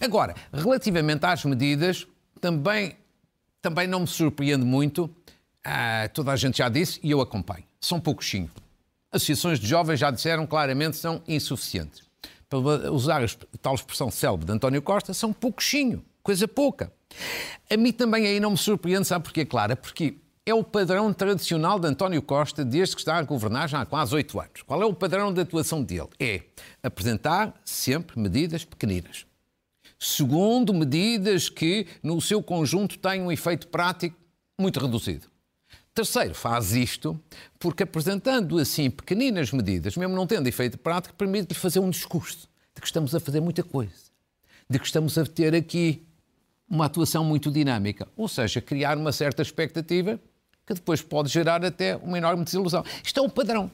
Agora, 0.00 0.34
relativamente 0.52 1.24
às 1.24 1.44
medidas, 1.44 2.06
também, 2.40 2.96
também 3.60 3.86
não 3.86 4.00
me 4.00 4.06
surpreende 4.06 4.64
muito. 4.64 5.10
Ah, 5.64 6.08
toda 6.12 6.32
a 6.32 6.36
gente 6.36 6.58
já 6.58 6.68
disse 6.68 7.00
e 7.02 7.10
eu 7.10 7.20
acompanho. 7.20 7.64
São 7.80 7.98
pouquinho. 7.98 8.50
Associações 9.10 9.58
de 9.60 9.66
jovens 9.66 9.98
já 9.98 10.10
disseram 10.10 10.46
claramente 10.46 10.96
são 10.96 11.22
insuficientes. 11.26 12.02
Para 12.48 12.58
usar 12.92 13.22
a 13.22 13.28
tal 13.62 13.74
expressão 13.74 14.10
célebre 14.10 14.46
de 14.46 14.52
António 14.52 14.82
Costa, 14.82 15.14
são 15.14 15.32
pouquinho, 15.32 16.04
coisa 16.22 16.46
pouca. 16.46 16.92
A 17.70 17.76
mim 17.76 17.92
também 17.92 18.26
aí 18.26 18.40
não 18.40 18.50
me 18.50 18.58
surpreende, 18.58 19.06
sabe 19.06 19.24
porquê, 19.24 19.44
Clara? 19.44 19.76
Porque 19.76 20.16
é 20.46 20.52
o 20.52 20.62
padrão 20.62 21.12
tradicional 21.12 21.78
de 21.78 21.88
António 21.88 22.20
Costa 22.20 22.64
desde 22.64 22.94
que 22.94 23.00
está 23.00 23.16
a 23.16 23.22
governar 23.22 23.68
já 23.68 23.80
há 23.80 23.86
quase 23.86 24.14
oito 24.14 24.38
anos. 24.38 24.62
Qual 24.62 24.82
é 24.82 24.84
o 24.84 24.92
padrão 24.92 25.32
de 25.32 25.40
atuação 25.40 25.82
dele? 25.82 26.08
É 26.20 26.42
apresentar 26.82 27.54
sempre 27.64 28.18
medidas 28.20 28.64
pequeninas. 28.64 29.24
Segundo, 29.98 30.74
medidas 30.74 31.48
que, 31.48 31.86
no 32.02 32.20
seu 32.20 32.42
conjunto, 32.42 32.98
têm 32.98 33.22
um 33.22 33.32
efeito 33.32 33.68
prático 33.68 34.16
muito 34.58 34.78
reduzido. 34.80 35.26
Terceiro, 35.94 36.34
faz 36.34 36.72
isto 36.72 37.18
porque 37.58 37.84
apresentando 37.84 38.58
assim 38.58 38.90
pequeninas 38.90 39.52
medidas, 39.52 39.96
mesmo 39.96 40.14
não 40.16 40.26
tendo 40.26 40.48
efeito 40.48 40.76
prático, 40.76 41.14
permite-lhe 41.14 41.54
fazer 41.54 41.78
um 41.78 41.88
discurso 41.88 42.48
de 42.74 42.80
que 42.80 42.86
estamos 42.86 43.14
a 43.14 43.20
fazer 43.20 43.40
muita 43.40 43.62
coisa, 43.62 43.92
de 44.68 44.78
que 44.78 44.86
estamos 44.86 45.16
a 45.16 45.24
ter 45.24 45.54
aqui 45.54 46.02
uma 46.68 46.86
atuação 46.86 47.24
muito 47.24 47.50
dinâmica, 47.50 48.08
ou 48.16 48.26
seja, 48.26 48.60
criar 48.60 48.98
uma 48.98 49.12
certa 49.12 49.40
expectativa 49.40 50.18
que 50.66 50.74
depois 50.74 51.00
pode 51.00 51.28
gerar 51.28 51.64
até 51.64 51.96
uma 51.96 52.18
enorme 52.18 52.44
desilusão. 52.44 52.84
Isto 53.04 53.20
é 53.20 53.22
o 53.22 53.28
padrão. 53.28 53.70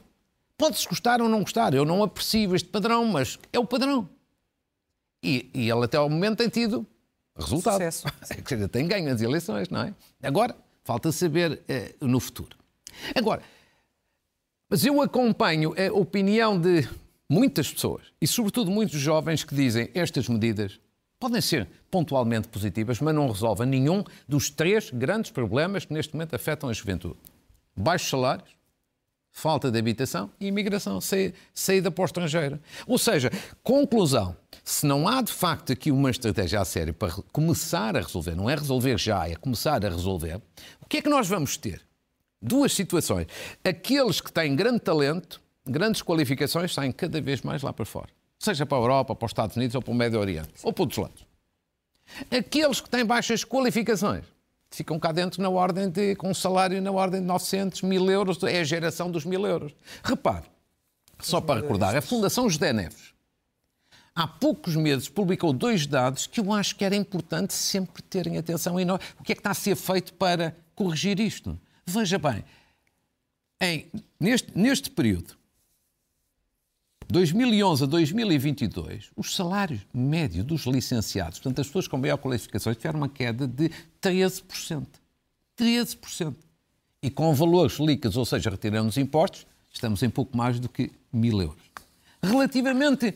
Pode-se 0.57 0.87
gostar 0.87 1.21
ou 1.21 1.29
não 1.29 1.41
gostar, 1.41 1.73
eu 1.73 1.85
não 1.85 2.03
aprecio 2.03 2.55
este 2.55 2.69
padrão, 2.69 3.05
mas 3.05 3.39
é 3.51 3.57
o 3.57 3.65
padrão. 3.65 4.07
E, 5.23 5.49
e 5.53 5.69
ele 5.69 5.85
até 5.85 5.97
ao 5.97 6.09
momento 6.09 6.39
tem 6.39 6.49
tido 6.49 6.85
resultado. 7.35 7.73
Sucesso. 7.73 8.07
tem 8.71 8.87
ganho 8.87 9.09
nas 9.09 9.21
eleições, 9.21 9.69
não 9.69 9.81
é? 9.81 9.93
Agora, 10.21 10.55
falta 10.83 11.11
saber 11.11 11.61
eh, 11.67 11.93
no 12.01 12.19
futuro. 12.19 12.57
Agora, 13.15 13.41
mas 14.69 14.85
eu 14.85 15.01
acompanho 15.01 15.73
a 15.77 15.93
opinião 15.93 16.59
de 16.59 16.87
muitas 17.29 17.71
pessoas, 17.71 18.03
e 18.21 18.27
sobretudo 18.27 18.71
muitos 18.71 18.99
jovens 18.99 19.43
que 19.43 19.55
dizem 19.55 19.89
estas 19.93 20.27
medidas 20.27 20.79
podem 21.19 21.39
ser 21.39 21.67
pontualmente 21.89 22.47
positivas, 22.47 22.99
mas 22.99 23.13
não 23.13 23.29
resolvem 23.29 23.67
nenhum 23.67 24.03
dos 24.27 24.49
três 24.49 24.89
grandes 24.89 25.29
problemas 25.29 25.85
que 25.85 25.93
neste 25.93 26.13
momento 26.13 26.35
afetam 26.35 26.69
a 26.69 26.73
juventude: 26.73 27.15
baixos 27.75 28.09
salários, 28.09 28.49
falta 29.31 29.69
de 29.69 29.77
habitação 29.77 30.31
e 30.39 30.47
imigração, 30.47 30.99
saída 31.53 31.91
para 31.91 32.01
o 32.01 32.05
estrangeiro. 32.05 32.59
Ou 32.87 32.97
seja, 32.97 33.31
conclusão: 33.63 34.35
se 34.63 34.85
não 34.85 35.07
há 35.07 35.21
de 35.21 35.31
facto 35.31 35.71
aqui 35.71 35.91
uma 35.91 36.09
estratégia 36.09 36.61
a 36.61 36.65
sério 36.65 36.93
para 36.93 37.11
começar 37.31 37.95
a 37.95 38.01
resolver, 38.01 38.35
não 38.35 38.49
é 38.49 38.55
resolver 38.55 38.97
já, 38.97 39.27
é 39.27 39.35
começar 39.35 39.85
a 39.85 39.89
resolver, 39.89 40.41
o 40.81 40.85
que 40.87 40.97
é 40.97 41.01
que 41.01 41.09
nós 41.09 41.27
vamos 41.27 41.57
ter? 41.57 41.81
Duas 42.41 42.73
situações. 42.73 43.27
Aqueles 43.63 44.19
que 44.19 44.31
têm 44.31 44.55
grande 44.55 44.79
talento, 44.79 45.41
grandes 45.65 46.01
qualificações, 46.01 46.73
saem 46.73 46.91
cada 46.91 47.21
vez 47.21 47.41
mais 47.41 47.61
lá 47.61 47.71
para 47.71 47.85
fora 47.85 48.09
seja 48.41 48.65
para 48.65 48.77
a 48.77 48.81
Europa, 48.81 49.15
para 49.15 49.25
os 49.25 49.29
Estados 49.29 49.55
Unidos 49.55 49.75
ou 49.75 49.81
para 49.81 49.91
o 49.91 49.95
Médio 49.95 50.19
Oriente, 50.19 50.49
ou 50.63 50.73
para 50.73 50.81
outros 50.81 50.97
lados. 50.97 51.25
Aqueles 52.35 52.81
que 52.81 52.89
têm 52.89 53.05
baixas 53.05 53.45
qualificações 53.45 54.25
ficam 54.71 54.99
cá 54.99 55.11
dentro 55.11 55.41
na 55.41 55.49
ordem 55.49 55.89
de, 55.89 56.15
com 56.15 56.31
um 56.31 56.33
salário 56.33 56.81
na 56.81 56.91
ordem 56.91 57.21
de 57.21 57.27
900 57.27 57.83
mil 57.83 58.09
euros, 58.09 58.41
é 58.43 58.59
a 58.59 58.63
geração 58.63 59.11
dos 59.11 59.25
mil 59.25 59.45
euros. 59.45 59.73
Repare, 60.03 60.45
só 61.19 61.39
para 61.39 61.61
recordar, 61.61 61.95
a 61.95 62.01
Fundação 62.01 62.49
José 62.49 62.73
Neves, 62.73 63.13
há 64.15 64.27
poucos 64.27 64.75
meses 64.75 65.09
publicou 65.09 65.53
dois 65.53 65.87
dados 65.87 66.27
que 66.27 66.39
eu 66.39 66.51
acho 66.53 66.75
que 66.75 66.85
era 66.85 66.95
importante 66.95 67.53
sempre 67.53 68.01
terem 68.03 68.37
atenção. 68.37 68.79
E 68.79 68.85
nós, 68.85 69.01
o 69.19 69.23
que 69.23 69.31
é 69.31 69.35
que 69.35 69.39
está 69.39 69.51
a 69.51 69.55
ser 69.55 69.75
feito 69.75 70.13
para 70.13 70.55
corrigir 70.75 71.19
isto? 71.19 71.59
Veja 71.85 72.17
bem, 72.17 72.43
em, 73.59 73.87
neste, 74.19 74.57
neste 74.57 74.89
período, 74.89 75.35
2011 77.07 77.83
a 77.83 77.87
2022, 77.87 79.11
os 79.15 79.35
salários 79.35 79.81
médios 79.93 80.45
dos 80.45 80.65
licenciados, 80.65 81.39
portanto, 81.39 81.59
as 81.59 81.67
pessoas 81.67 81.87
com 81.87 81.97
maior 81.97 82.17
qualificação, 82.17 82.73
tiveram 82.73 82.99
uma 82.99 83.09
queda 83.09 83.45
de 83.45 83.69
13%. 84.01 84.87
13%. 85.57 86.33
E 87.03 87.09
com 87.09 87.33
valores 87.33 87.77
líquidos, 87.79 88.15
ou 88.15 88.25
seja, 88.25 88.49
retirando 88.49 88.87
os 88.87 88.97
impostos, 88.97 89.45
estamos 89.69 90.01
em 90.03 90.09
pouco 90.09 90.37
mais 90.37 90.59
do 90.59 90.69
que 90.69 90.91
mil 91.11 91.41
euros. 91.41 91.61
Relativamente 92.23 93.13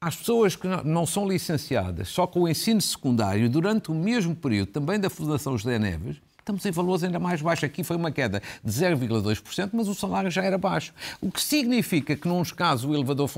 às 0.00 0.16
pessoas 0.16 0.56
que 0.56 0.66
não 0.66 1.04
são 1.04 1.28
licenciadas, 1.28 2.08
só 2.08 2.26
com 2.26 2.40
o 2.40 2.48
ensino 2.48 2.80
secundário, 2.80 3.50
durante 3.50 3.90
o 3.90 3.94
mesmo 3.94 4.34
período, 4.34 4.72
também 4.72 4.98
da 4.98 5.10
Fundação 5.10 5.58
José 5.58 5.78
Neves, 5.78 6.16
estamos 6.38 6.64
em 6.64 6.70
valores 6.70 7.04
ainda 7.04 7.18
mais 7.18 7.42
baixos. 7.42 7.64
Aqui 7.64 7.84
foi 7.84 7.96
uma 7.96 8.10
queda 8.10 8.42
de 8.64 8.72
0,2%, 8.72 9.70
mas 9.74 9.88
o 9.88 9.94
salário 9.94 10.30
já 10.30 10.42
era 10.42 10.56
baixo. 10.56 10.94
O 11.20 11.30
que 11.30 11.42
significa 11.42 12.16
que, 12.16 12.26
num 12.26 12.42
casos, 12.44 12.86
o 12.86 12.94
elevador 12.94 13.28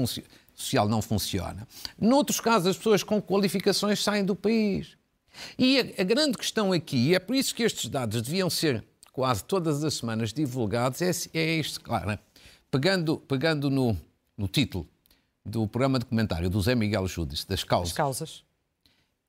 social 0.55 0.88
não 0.88 1.03
funciona. 1.03 1.66
Noutros 2.01 2.38
casos, 2.38 2.68
as 2.68 2.77
pessoas 2.77 3.03
com 3.03 3.20
qualificações 3.20 4.01
saem 4.01 4.25
do 4.25 4.37
país. 4.37 4.96
E 5.59 5.81
a, 5.81 6.03
a 6.03 6.05
grande 6.05 6.38
questão 6.38 6.72
aqui, 6.72 7.09
e 7.09 7.14
é 7.16 7.18
por 7.18 7.35
isso 7.35 7.53
que 7.57 7.64
estes 7.64 7.90
dados 7.90 8.22
deviam 8.22 8.48
ser 8.48 8.85
quase 9.11 9.42
todas 9.42 9.83
as 9.83 9.94
semanas 9.94 10.33
divulgados, 10.33 11.03
é, 11.03 11.11
é 11.35 11.57
este, 11.57 11.81
claro. 11.81 12.16
Pegando, 12.70 13.18
pegando 13.18 13.68
no, 13.68 13.96
no 14.38 14.46
título 14.46 14.87
do 15.44 15.66
programa 15.66 15.98
de 15.98 16.05
comentário 16.05 16.48
do 16.48 16.61
Zé 16.61 16.74
Miguel 16.74 17.07
Júdice, 17.07 17.46
das 17.46 17.64
causas. 17.64 17.90
As 17.90 17.96
causas 17.96 18.44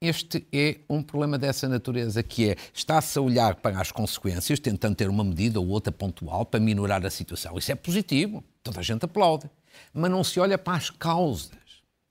este 0.04 0.46
é 0.52 0.80
um 0.90 1.02
problema 1.02 1.38
dessa 1.38 1.70
natureza, 1.70 2.22
que 2.22 2.50
é, 2.50 2.58
está-se 2.74 3.18
a 3.18 3.22
olhar 3.22 3.56
para 3.56 3.80
as 3.80 3.90
consequências, 3.90 4.60
tentando 4.60 4.96
ter 4.96 5.10
uma 5.10 5.24
medida 5.24 5.62
ou 5.62 5.68
outra 5.70 5.94
pontual 5.94 6.46
para 6.46 6.60
minorar 6.60 7.06
a 7.06 7.10
situação. 7.10 7.58
Isso 7.58 7.72
é 7.72 7.76
positivo, 7.76 8.44
toda 8.62 8.82
a 8.82 8.84
gente 8.84 9.06
aplaude. 9.06 9.50
Mas 9.94 10.12
não 10.12 10.22
se 10.22 10.42
olha 10.42 10.58
para 10.58 10.76
as 10.76 10.90
causas, 10.90 11.52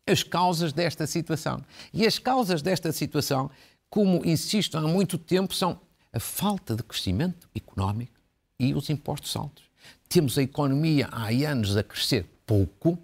as 0.07 0.23
causas 0.23 0.73
desta 0.73 1.07
situação. 1.07 1.63
E 1.93 2.07
as 2.07 2.19
causas 2.19 2.63
desta 2.63 2.91
situação, 2.93 3.51
como 3.91 4.25
insisto 4.25 4.79
há 4.79 4.81
muito 4.81 5.19
tempo, 5.19 5.55
são 5.55 5.79
a 6.15 6.19
falta 6.19 6.75
de 6.75 6.83
crescimento 6.83 7.47
económico 7.55 8.19
e 8.59 8.73
os 8.73 8.89
impostos 8.89 9.37
altos. 9.37 9.65
Temos 10.09 10.39
a 10.39 10.43
economia 10.43 11.11
há 11.13 11.29
anos 11.29 11.77
a 11.77 11.83
crescer 11.83 12.25
pouco 12.47 12.99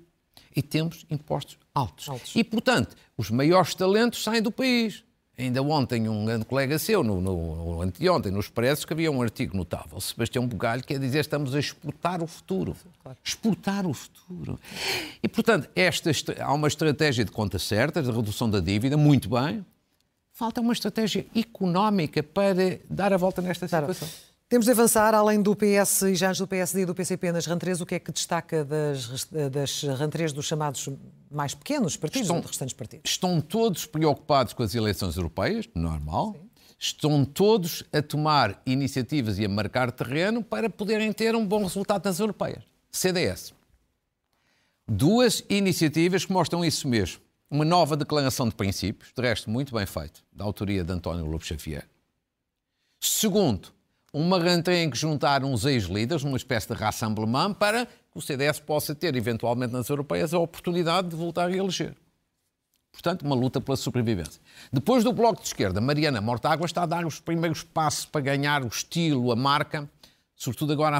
e 0.58 0.62
temos 0.62 1.06
impostos 1.08 1.56
altos. 1.72 2.08
altos. 2.08 2.34
E, 2.34 2.42
portanto, 2.42 2.96
os 3.16 3.30
maiores 3.30 3.76
talentos 3.76 4.24
saem 4.24 4.42
do 4.42 4.50
país. 4.50 5.04
Ainda 5.38 5.62
ontem, 5.62 6.08
um 6.08 6.24
grande 6.24 6.44
colega 6.44 6.80
seu, 6.80 7.04
no, 7.04 7.20
no, 7.20 7.80
anteontem, 7.80 8.32
no 8.32 8.40
Expresso, 8.40 8.80
escrevia 8.80 9.08
um 9.08 9.22
artigo 9.22 9.56
notável. 9.56 10.00
Sebastião 10.00 10.44
Bugalho 10.48 10.82
quer 10.82 10.98
dizer 10.98 11.20
estamos 11.20 11.54
a 11.54 11.60
exportar 11.60 12.20
o 12.24 12.26
futuro. 12.26 12.76
Exportar 13.22 13.86
o 13.86 13.94
futuro. 13.94 14.58
E, 15.22 15.28
portanto, 15.28 15.70
esta, 15.76 16.10
há 16.42 16.52
uma 16.52 16.66
estratégia 16.66 17.24
de 17.24 17.30
contas 17.30 17.62
certas, 17.62 18.06
de 18.06 18.10
redução 18.10 18.50
da 18.50 18.58
dívida, 18.58 18.96
muito 18.96 19.28
bem. 19.28 19.64
Falta 20.32 20.60
uma 20.60 20.72
estratégia 20.72 21.24
económica 21.36 22.20
para 22.20 22.80
dar 22.90 23.12
a 23.12 23.16
volta 23.16 23.40
nesta 23.40 23.68
situação. 23.68 24.08
Temos 24.48 24.64
de 24.64 24.72
avançar, 24.72 25.14
além 25.14 25.42
do 25.42 25.54
PS 25.54 26.02
e 26.02 26.14
já 26.14 26.32
do 26.32 26.46
PSD 26.46 26.80
e 26.80 26.86
do 26.86 26.94
PCP 26.94 27.32
nas 27.32 27.44
rentrées, 27.44 27.82
o 27.82 27.86
que 27.86 27.96
é 27.96 27.98
que 27.98 28.10
destaca 28.10 28.64
das, 28.64 29.28
das 29.52 29.82
rentrées 29.98 30.32
dos 30.32 30.46
chamados 30.46 30.88
mais 31.30 31.54
pequenos 31.54 31.98
partidos, 31.98 32.28
estão, 32.28 32.40
restantes 32.40 32.72
partidos? 32.72 33.10
Estão 33.10 33.42
todos 33.42 33.84
preocupados 33.84 34.54
com 34.54 34.62
as 34.62 34.74
eleições 34.74 35.18
europeias, 35.18 35.68
normal. 35.74 36.32
Sim. 36.32 36.48
Estão 36.78 37.24
todos 37.26 37.84
a 37.92 38.00
tomar 38.00 38.62
iniciativas 38.64 39.38
e 39.38 39.44
a 39.44 39.48
marcar 39.50 39.92
terreno 39.92 40.42
para 40.42 40.70
poderem 40.70 41.12
ter 41.12 41.36
um 41.36 41.44
bom 41.44 41.64
resultado 41.64 42.06
nas 42.06 42.18
europeias. 42.18 42.64
CDS. 42.90 43.52
Duas 44.86 45.44
iniciativas 45.50 46.24
que 46.24 46.32
mostram 46.32 46.64
isso 46.64 46.88
mesmo. 46.88 47.20
Uma 47.50 47.66
nova 47.66 47.98
declaração 47.98 48.48
de 48.48 48.54
princípios, 48.54 49.12
de 49.14 49.20
resto 49.20 49.50
muito 49.50 49.74
bem 49.74 49.84
feito, 49.84 50.24
da 50.32 50.44
autoria 50.44 50.82
de 50.82 50.90
António 50.90 51.26
Lobo 51.26 51.44
Xavier. 51.44 51.86
Segundo, 52.98 53.76
uma 54.12 54.38
rentrée 54.38 54.82
em 54.82 54.90
que 54.90 54.96
juntar 54.96 55.44
uns 55.44 55.64
ex-líderes, 55.64 56.22
uma 56.22 56.36
espécie 56.36 56.68
de 56.68 56.74
rassemblement, 56.74 57.54
para 57.54 57.86
que 57.86 58.16
o 58.16 58.20
CDS 58.20 58.58
possa 58.60 58.94
ter, 58.94 59.14
eventualmente 59.16 59.72
nas 59.72 59.88
europeias, 59.88 60.32
a 60.32 60.38
oportunidade 60.38 61.08
de 61.08 61.16
voltar 61.16 61.48
a 61.48 61.52
eleger. 61.52 61.94
Portanto, 62.90 63.22
uma 63.22 63.34
luta 63.34 63.60
pela 63.60 63.76
sobrevivência. 63.76 64.40
Depois 64.72 65.04
do 65.04 65.12
Bloco 65.12 65.40
de 65.40 65.46
Esquerda, 65.46 65.80
Mariana 65.80 66.20
Mortágua 66.20 66.66
está 66.66 66.82
a 66.82 66.86
dar 66.86 67.06
os 67.06 67.20
primeiros 67.20 67.62
passos 67.62 68.06
para 68.06 68.20
ganhar 68.20 68.64
o 68.64 68.68
estilo, 68.68 69.30
a 69.30 69.36
marca, 69.36 69.88
sobretudo 70.34 70.72
agora 70.72 70.98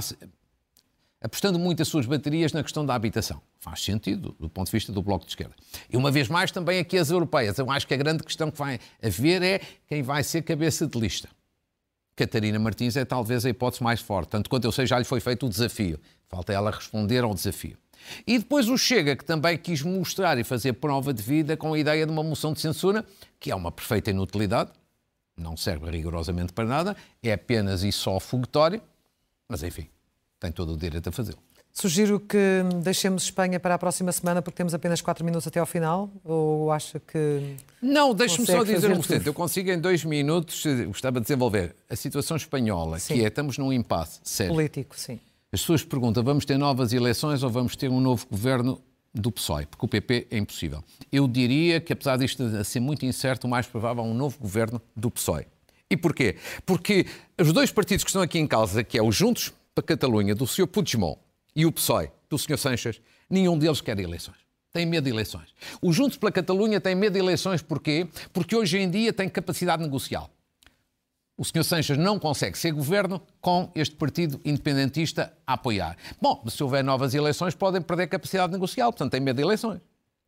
apostando 1.21 1.59
muito 1.59 1.83
as 1.83 1.89
suas 1.89 2.07
baterias 2.07 2.53
na 2.53 2.63
questão 2.63 2.87
da 2.87 2.95
habitação. 2.95 3.41
Faz 3.59 3.83
sentido, 3.83 4.37
do 4.39 4.49
ponto 4.49 4.67
de 4.67 4.73
vista 4.73 4.93
do 4.93 5.03
Bloco 5.03 5.25
de 5.25 5.33
Esquerda. 5.33 5.55
E 5.91 5.97
uma 5.97 6.11
vez 6.11 6.29
mais, 6.29 6.53
também 6.53 6.79
aqui 6.79 6.97
as 6.97 7.11
europeias. 7.11 7.59
Eu 7.59 7.71
acho 7.71 7.87
que 7.87 7.95
a 7.95 7.97
grande 7.97 8.23
questão 8.23 8.51
que 8.51 8.59
vai 8.59 8.79
haver 9.03 9.43
é 9.43 9.61
quem 9.89 10.03
vai 10.03 10.23
ser 10.23 10.43
cabeça 10.43 10.87
de 10.87 10.99
lista. 10.99 11.29
Catarina 12.19 12.59
Martins 12.59 12.97
é 12.97 13.05
talvez 13.05 13.47
a 13.47 13.51
hipótese 13.51 13.81
mais 13.81 14.01
forte. 14.01 14.31
Tanto 14.31 14.51
quanto 14.51 14.65
eu 14.65 14.73
sei, 14.73 14.87
já 14.87 14.99
lhe 14.99 15.05
foi 15.05 15.21
feito 15.21 15.47
o 15.47 15.49
desafio. 15.49 16.01
Falta 16.29 16.53
ela 16.53 16.73
responder 16.73 17.23
ao 17.23 17.33
desafio. 17.33 17.79
E 18.27 18.39
depois 18.39 18.69
o 18.69 18.77
Chega, 18.77 19.15
que 19.15 19.25
também 19.25 19.57
quis 19.57 19.83
mostrar 19.83 20.37
e 20.37 20.43
fazer 20.43 20.73
prova 20.75 21.15
de 21.15 21.23
vida 21.23 21.57
com 21.57 21.73
a 21.73 21.79
ideia 21.79 22.05
de 22.05 22.11
uma 22.11 22.25
moção 22.25 22.53
de 22.53 22.61
censura, 22.61 23.05
que 23.39 23.53
é 23.53 23.55
uma 23.55 23.71
perfeita 23.71 24.11
inutilidade, 24.11 24.73
não 25.37 25.57
serve 25.57 25.89
rigorosamente 25.91 26.53
para 26.53 26.65
nada, 26.65 26.97
é 27.23 27.33
apenas 27.33 27.85
e 27.85 27.93
só 27.93 28.19
foguetório, 28.19 28.83
mas 29.49 29.63
enfim, 29.63 29.89
tem 30.41 30.51
todo 30.51 30.73
o 30.73 30.77
direito 30.77 31.09
a 31.09 31.13
fazê-lo. 31.13 31.39
Sugiro 31.81 32.19
que 32.19 32.65
deixemos 32.83 33.23
Espanha 33.23 33.61
para 33.61 33.77
a 33.77 33.79
próxima 33.79 34.11
semana 34.11 34.43
porque 34.43 34.57
temos 34.57 34.75
apenas 34.75 35.01
4 35.01 35.25
minutos 35.25 35.47
até 35.47 35.61
ao 35.61 35.67
final? 35.67 36.11
Ou 36.25 36.73
acha 36.73 36.99
que. 36.99 37.55
Não, 37.81 38.13
deixe-me 38.13 38.45
só 38.45 38.65
dizer 38.65 38.91
um. 38.91 39.01
Eu 39.25 39.33
consigo 39.33 39.71
em 39.71 39.79
dois 39.79 40.05
minutos, 40.05 40.67
eh, 40.67 40.87
gostava 40.87 41.21
de 41.21 41.27
desenvolver 41.27 41.77
a 41.89 41.95
situação 41.95 42.37
espanhola, 42.37 42.99
sim. 42.99 43.15
que 43.15 43.25
é 43.25 43.29
estamos 43.29 43.59
num 43.59 43.73
impasse 43.73 44.19
sério. 44.25 44.55
Político, 44.55 44.99
sim. 44.99 45.21
As 45.53 45.61
pessoas 45.61 45.85
perguntam: 45.85 46.25
vamos 46.25 46.45
ter 46.45 46.59
novas 46.59 46.93
eleições 46.93 47.45
ou 47.45 47.51
vamos 47.51 47.77
ter 47.77 47.89
um 47.89 48.01
novo 48.01 48.27
governo 48.29 48.83
do 49.15 49.31
PSOE? 49.31 49.67
Porque 49.67 49.87
o 49.87 49.89
PP 49.89 50.27
é 50.33 50.37
impossível. 50.37 50.83
Eu 51.13 51.29
diria 51.29 51.81
que, 51.81 51.93
apesar 51.93 52.17
disto 52.17 52.65
ser 52.65 52.81
muito 52.81 53.07
incerto, 53.07 53.47
o 53.47 53.51
mais 53.51 53.69
provável 53.69 54.03
é 54.03 54.07
um 54.09 54.15
novo 54.15 54.37
governo 54.41 54.83
do 54.97 55.13
PSOE. 55.13 55.47
E 55.89 55.97
porquê? 55.97 56.35
Porque 56.67 57.07
os 57.41 57.53
dois 57.53 57.71
partidos 57.71 58.03
que 58.03 58.11
estão 58.11 58.21
aqui 58.21 58.41
em 58.41 58.49
causa, 58.49 58.83
que 58.83 58.99
é 58.99 59.03
o 59.03 59.13
Juntos 59.13 59.53
para 59.73 59.85
a 59.85 59.87
Catalunha, 59.87 60.35
do 60.35 60.45
Sr. 60.45 60.67
Puigdemont, 60.67 61.21
e 61.59 61.67
o 61.67 61.73
PSOE, 61.73 62.09
do 62.31 62.39
Sr. 62.39 62.57
Sanches, 62.57 63.01
nenhum 63.29 63.59
deles 63.59 63.81
quer 63.81 63.99
eleições. 63.99 64.37
Tem 64.73 64.87
medo 64.87 65.07
de 65.07 65.11
eleições. 65.11 65.53
O 65.83 65.93
Juntos 65.93 66.17
pela 66.17 66.31
Catalunha 66.31 66.81
tem 66.81 66.95
medo 66.95 67.15
de 67.15 67.19
eleições 67.19 67.61
porquê? 67.61 68.07
Porque 68.33 68.55
hoje 68.55 68.79
em 68.79 68.89
dia 68.89 69.13
tem 69.13 69.29
capacidade 69.29 69.83
negocial. 69.83 70.31
O 71.37 71.45
Sr. 71.45 71.65
Sanches 71.65 71.99
não 71.99 72.17
consegue 72.17 72.57
ser 72.57 72.71
governo 72.71 73.21
com 73.41 73.73
este 73.75 73.97
partido 73.97 74.41
independentista 74.45 75.37
a 75.45 75.55
apoiar. 75.55 75.97
Bom, 76.23 76.45
se 76.49 76.63
houver 76.63 76.85
novas 76.85 77.13
eleições, 77.13 77.57
podem 77.57 77.83
perder 77.83 78.07
capacidade 78.07 78.53
negocial, 78.53 78.93
portanto 78.93 79.11
tem 79.11 79.21
medo 79.21 79.39
de 79.39 79.43
eleições. 79.43 79.81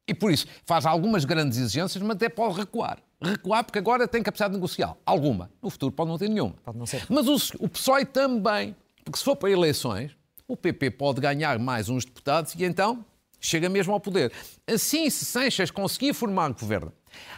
E 0.09 0.15
por 0.15 0.33
isso 0.33 0.47
faz 0.65 0.85
algumas 0.85 1.25
grandes 1.25 1.59
exigências, 1.59 2.03
mas 2.03 2.17
até 2.17 2.29
pode 2.29 2.59
recuar. 2.59 2.99
Recuar 3.23 3.63
porque 3.63 3.79
agora 3.79 4.09
tem 4.09 4.21
capacidade 4.21 4.55
negocial. 4.55 4.99
Alguma. 5.07 5.49
No 5.63 5.71
futuro 5.71 5.93
pode 5.93 6.11
não 6.11 6.19
ter 6.19 6.29
nenhuma. 6.29 6.57
Pode 6.65 6.77
não. 6.77 6.87
Mas 7.09 7.29
o, 7.29 7.65
o 7.65 7.69
PSOE 7.69 8.05
também, 8.05 8.75
porque 9.05 9.19
se 9.19 9.25
for 9.25 9.37
para 9.37 9.49
eleições, 9.49 10.19
o 10.53 10.57
PP 10.57 10.91
pode 10.91 11.21
ganhar 11.21 11.59
mais 11.61 11.89
uns 11.89 12.05
deputados 12.05 12.55
e 12.55 12.65
então 12.65 13.05
chega 13.41 13.69
mesmo 13.69 13.93
ao 13.93 14.01
poder. 14.01 14.33
Assim, 14.67 15.09
se 15.09 15.25
Sanches 15.25 15.71
conseguir 15.71 16.13
formar 16.13 16.53
governo, 16.53 16.93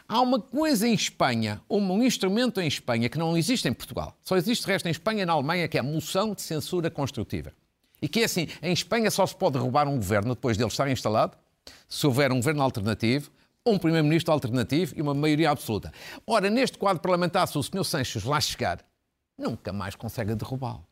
há 0.08 0.20
uma 0.20 0.40
coisa 0.40 0.88
em 0.88 0.94
Espanha, 0.94 1.60
um 1.68 2.02
instrumento 2.02 2.60
em 2.60 2.66
Espanha 2.66 3.10
que 3.10 3.18
não 3.18 3.36
existe 3.36 3.68
em 3.68 3.72
Portugal, 3.72 4.16
só 4.22 4.36
existe 4.36 4.66
resto 4.66 4.88
em 4.88 4.90
Espanha 4.90 5.22
e 5.22 5.26
na 5.26 5.34
Alemanha, 5.34 5.68
que 5.68 5.76
é 5.76 5.80
a 5.80 5.84
moção 5.84 6.34
de 6.34 6.40
censura 6.40 6.90
construtiva. 6.90 7.52
E 8.00 8.08
que 8.08 8.20
é 8.20 8.24
assim, 8.24 8.48
em 8.62 8.72
Espanha 8.72 9.10
só 9.10 9.26
se 9.26 9.36
pode 9.36 9.52
derrubar 9.52 9.86
um 9.86 9.96
governo 9.96 10.34
depois 10.34 10.56
dele 10.56 10.70
estar 10.70 10.90
instalado, 10.90 11.36
se 11.88 12.06
houver 12.06 12.32
um 12.32 12.36
governo 12.36 12.62
alternativo, 12.62 13.30
um 13.64 13.78
primeiro-ministro 13.78 14.32
alternativo 14.32 14.94
e 14.96 15.02
uma 15.02 15.14
maioria 15.14 15.50
absoluta. 15.50 15.92
Ora, 16.26 16.48
neste 16.48 16.78
quadro 16.78 17.00
parlamentar, 17.00 17.46
se 17.46 17.56
o 17.56 17.62
Sr. 17.62 17.84
Sanches 17.84 18.24
lá 18.24 18.40
chegar, 18.40 18.80
nunca 19.38 19.72
mais 19.72 19.94
consegue 19.94 20.34
derrubá-lo 20.34 20.84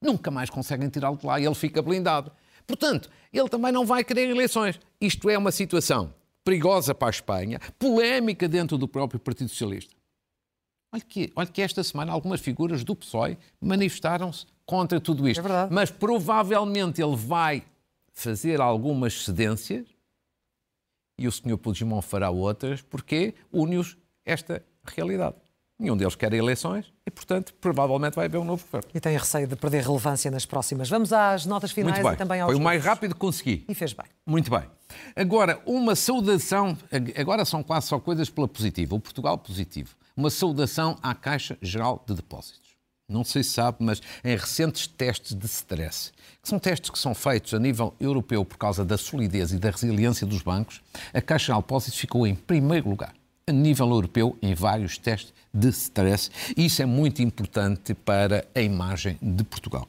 nunca 0.00 0.30
mais 0.30 0.50
conseguem 0.50 0.88
tirá-lo 0.88 1.16
de 1.16 1.26
lá 1.26 1.40
e 1.40 1.46
ele 1.46 1.54
fica 1.54 1.82
blindado. 1.82 2.32
Portanto, 2.66 3.10
ele 3.32 3.48
também 3.48 3.72
não 3.72 3.86
vai 3.86 4.04
querer 4.04 4.28
eleições. 4.28 4.78
Isto 5.00 5.30
é 5.30 5.38
uma 5.38 5.50
situação 5.50 6.14
perigosa 6.44 6.94
para 6.94 7.08
a 7.08 7.10
Espanha, 7.10 7.60
polémica 7.78 8.48
dentro 8.48 8.78
do 8.78 8.88
próprio 8.88 9.20
Partido 9.20 9.50
Socialista. 9.50 9.94
Olha 10.92 11.02
que, 11.02 11.32
olha 11.36 11.46
que 11.46 11.60
esta 11.60 11.84
semana 11.84 12.12
algumas 12.12 12.40
figuras 12.40 12.82
do 12.82 12.96
PSOE 12.96 13.36
manifestaram-se 13.60 14.46
contra 14.64 15.00
tudo 15.00 15.28
isto. 15.28 15.46
É 15.46 15.68
Mas 15.70 15.90
provavelmente 15.90 17.02
ele 17.02 17.16
vai 17.16 17.62
fazer 18.12 18.60
algumas 18.60 19.24
cedências 19.24 19.86
e 21.18 21.28
o 21.28 21.32
Sr. 21.32 21.58
Puigdemont 21.58 22.04
fará 22.04 22.30
outras 22.30 22.80
porque 22.80 23.34
une-os 23.52 23.98
esta 24.24 24.64
realidade. 24.84 25.36
Nenhum 25.78 25.96
deles 25.96 26.16
quer 26.16 26.32
eleições 26.32 26.92
e, 27.06 27.10
portanto, 27.10 27.54
provavelmente 27.60 28.14
vai 28.14 28.26
haver 28.26 28.38
um 28.38 28.44
novo 28.44 28.64
governo. 28.64 28.90
E 28.92 28.98
tem 28.98 29.16
receio 29.16 29.46
de 29.46 29.54
perder 29.54 29.84
relevância 29.84 30.28
nas 30.28 30.44
próximas. 30.44 30.90
Vamos 30.90 31.12
às 31.12 31.46
notas 31.46 31.70
finais 31.70 32.04
e 32.04 32.16
também 32.16 32.40
aos. 32.40 32.50
Foi 32.50 32.60
o 32.60 32.62
mais 32.62 32.84
rápido 32.84 33.14
que 33.14 33.20
consegui. 33.20 33.64
E 33.68 33.74
fez 33.74 33.92
bem. 33.92 34.06
Muito 34.26 34.50
bem. 34.50 34.64
Agora, 35.14 35.62
uma 35.64 35.94
saudação. 35.94 36.76
Agora 37.16 37.44
são 37.44 37.62
quase 37.62 37.86
só 37.86 38.00
coisas 38.00 38.28
pela 38.28 38.48
positiva. 38.48 38.96
O 38.96 39.00
Portugal 39.00 39.38
positivo. 39.38 39.94
Uma 40.16 40.30
saudação 40.30 40.98
à 41.00 41.14
Caixa 41.14 41.56
Geral 41.62 42.02
de 42.04 42.14
Depósitos. 42.14 42.68
Não 43.08 43.22
sei 43.22 43.44
se 43.44 43.50
sabe, 43.50 43.78
mas 43.80 44.02
em 44.22 44.36
recentes 44.36 44.86
testes 44.86 45.34
de 45.34 45.46
stress, 45.46 46.12
que 46.42 46.48
são 46.48 46.58
testes 46.58 46.90
que 46.90 46.98
são 46.98 47.14
feitos 47.14 47.54
a 47.54 47.58
nível 47.58 47.94
europeu 47.98 48.44
por 48.44 48.58
causa 48.58 48.84
da 48.84 48.98
solidez 48.98 49.50
e 49.50 49.58
da 49.58 49.70
resiliência 49.70 50.26
dos 50.26 50.42
bancos, 50.42 50.82
a 51.14 51.22
Caixa 51.22 51.46
Geral 51.46 51.62
de 51.62 51.66
Depósitos 51.66 51.98
ficou 51.98 52.26
em 52.26 52.34
primeiro 52.34 52.90
lugar 52.90 53.14
a 53.48 53.52
nível 53.52 53.88
europeu 53.88 54.36
em 54.42 54.54
vários 54.54 54.98
testes 54.98 55.32
de 55.52 55.68
stress. 55.68 56.30
Isso 56.56 56.82
é 56.82 56.86
muito 56.86 57.22
importante 57.22 57.94
para 57.94 58.46
a 58.54 58.60
imagem 58.60 59.18
de 59.22 59.42
Portugal. 59.42 59.88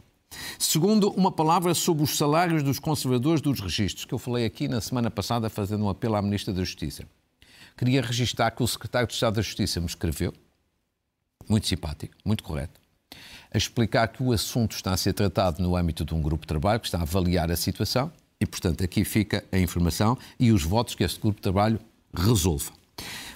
Segundo, 0.57 1.09
uma 1.11 1.31
palavra 1.31 1.73
sobre 1.73 2.03
os 2.03 2.17
salários 2.17 2.63
dos 2.63 2.79
conservadores 2.79 3.41
dos 3.41 3.59
registros, 3.59 4.05
que 4.05 4.13
eu 4.13 4.19
falei 4.19 4.45
aqui 4.45 4.67
na 4.67 4.79
semana 4.79 5.11
passada 5.11 5.49
fazendo 5.49 5.83
um 5.83 5.89
apelo 5.89 6.15
à 6.15 6.21
Ministra 6.21 6.53
da 6.53 6.63
Justiça. 6.63 7.03
Queria 7.77 8.01
registrar 8.01 8.51
que 8.51 8.63
o 8.63 8.67
Secretário 8.67 9.07
de 9.07 9.13
Estado 9.13 9.35
da 9.35 9.41
Justiça 9.41 9.79
me 9.79 9.87
escreveu, 9.87 10.33
muito 11.47 11.67
simpático, 11.67 12.13
muito 12.23 12.43
correto, 12.43 12.79
a 13.51 13.57
explicar 13.57 14.07
que 14.09 14.21
o 14.21 14.31
assunto 14.31 14.75
está 14.75 14.93
a 14.93 14.97
ser 14.97 15.13
tratado 15.13 15.61
no 15.61 15.75
âmbito 15.75 16.05
de 16.05 16.13
um 16.13 16.21
grupo 16.21 16.41
de 16.41 16.47
trabalho 16.47 16.79
que 16.79 16.87
está 16.87 16.99
a 16.99 17.01
avaliar 17.01 17.51
a 17.51 17.55
situação 17.55 18.11
e, 18.39 18.45
portanto, 18.45 18.83
aqui 18.83 19.03
fica 19.03 19.43
a 19.51 19.57
informação 19.57 20.17
e 20.39 20.51
os 20.51 20.63
votos 20.63 20.93
que 20.93 21.03
este 21.03 21.19
grupo 21.19 21.37
de 21.37 21.41
trabalho 21.41 21.79
resolva. 22.13 22.71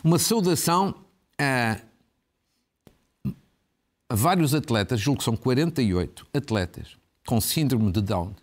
Uma 0.03 0.19
saudação 0.19 0.95
a, 1.39 1.79
a 4.09 4.15
vários 4.15 4.53
atletas, 4.53 4.99
julgo 4.99 5.19
que 5.19 5.23
são 5.23 5.37
48 5.37 6.27
atletas 6.33 6.97
com 7.25 7.39
síndrome 7.39 7.89
de 7.89 8.01
Down, 8.01 8.35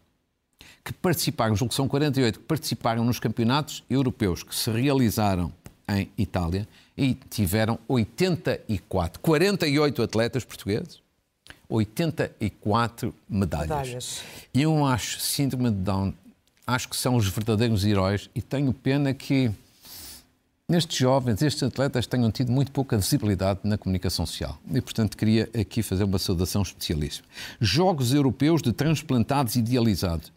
que 0.82 0.90
participaram, 0.94 1.54
julgo 1.54 1.68
que 1.68 1.74
são 1.74 1.86
48, 1.86 2.38
que 2.38 2.46
participaram 2.46 3.04
nos 3.04 3.18
campeonatos 3.18 3.84
europeus 3.90 4.42
que 4.42 4.54
se 4.54 4.70
realizaram 4.70 5.52
em 5.86 6.10
Itália 6.16 6.66
e 6.96 7.14
tiveram 7.28 7.78
84, 7.86 9.20
48 9.20 10.02
atletas 10.02 10.44
portugueses, 10.44 11.02
84 11.68 13.14
medalhas. 13.28 13.68
medalhas. 13.68 14.22
E 14.54 14.62
eu 14.62 14.82
acho, 14.86 15.20
síndrome 15.20 15.70
de 15.70 15.76
Down, 15.76 16.14
acho 16.66 16.88
que 16.88 16.96
são 16.96 17.16
os 17.16 17.28
verdadeiros 17.28 17.84
heróis 17.84 18.30
e 18.34 18.40
tenho 18.40 18.72
pena 18.72 19.12
que 19.12 19.52
estes 20.76 20.96
jovens, 20.96 21.42
estes 21.42 21.62
atletas 21.62 22.06
tenham 22.06 22.30
tido 22.30 22.52
muito 22.52 22.70
pouca 22.72 22.96
visibilidade 22.96 23.60
na 23.64 23.76
comunicação 23.78 24.26
social. 24.26 24.58
E, 24.72 24.80
portanto, 24.80 25.16
queria 25.16 25.48
aqui 25.58 25.82
fazer 25.82 26.04
uma 26.04 26.18
saudação 26.18 26.62
especialíssima. 26.62 27.26
Jogos 27.60 28.12
Europeus 28.12 28.62
de 28.62 28.72
Transplantados 28.72 29.56
Idealizados 29.56 30.32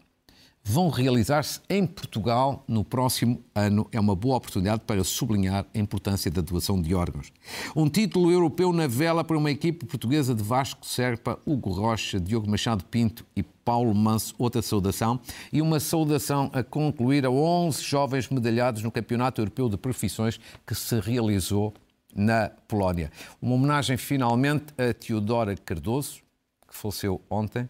vão 0.66 0.88
realizar-se 0.88 1.60
em 1.68 1.86
Portugal 1.86 2.64
no 2.66 2.82
próximo 2.82 3.44
ano. 3.54 3.86
É 3.92 4.00
uma 4.00 4.16
boa 4.16 4.38
oportunidade 4.38 4.82
para 4.86 5.04
sublinhar 5.04 5.66
a 5.72 5.78
importância 5.78 6.30
da 6.30 6.40
doação 6.40 6.80
de 6.80 6.94
órgãos. 6.94 7.30
Um 7.76 7.86
título 7.86 8.32
europeu 8.32 8.72
na 8.72 8.86
vela 8.86 9.22
para 9.22 9.36
uma 9.36 9.50
equipe 9.50 9.84
portuguesa 9.84 10.34
de 10.34 10.42
Vasco 10.42 10.86
Serpa, 10.86 11.38
Hugo 11.44 11.70
Rocha, 11.70 12.18
Diogo 12.18 12.50
Machado 12.50 12.82
Pinto 12.86 13.26
e 13.36 13.42
Paulo 13.42 13.94
Manso, 13.94 14.34
outra 14.38 14.62
saudação. 14.62 15.20
E 15.52 15.60
uma 15.60 15.78
saudação 15.78 16.50
a 16.54 16.62
concluir 16.62 17.26
a 17.26 17.30
11 17.30 17.82
jovens 17.82 18.28
medalhados 18.30 18.82
no 18.82 18.90
Campeonato 18.90 19.42
Europeu 19.42 19.68
de 19.68 19.76
Profissões 19.76 20.40
que 20.66 20.74
se 20.74 20.98
realizou 20.98 21.74
na 22.16 22.48
Polónia. 22.66 23.12
Uma 23.40 23.54
homenagem 23.56 23.98
finalmente 23.98 24.66
a 24.78 24.94
Teodora 24.94 25.54
Cardoso, 25.56 26.22
que 26.66 26.74
faleceu 26.74 27.20
ontem, 27.28 27.68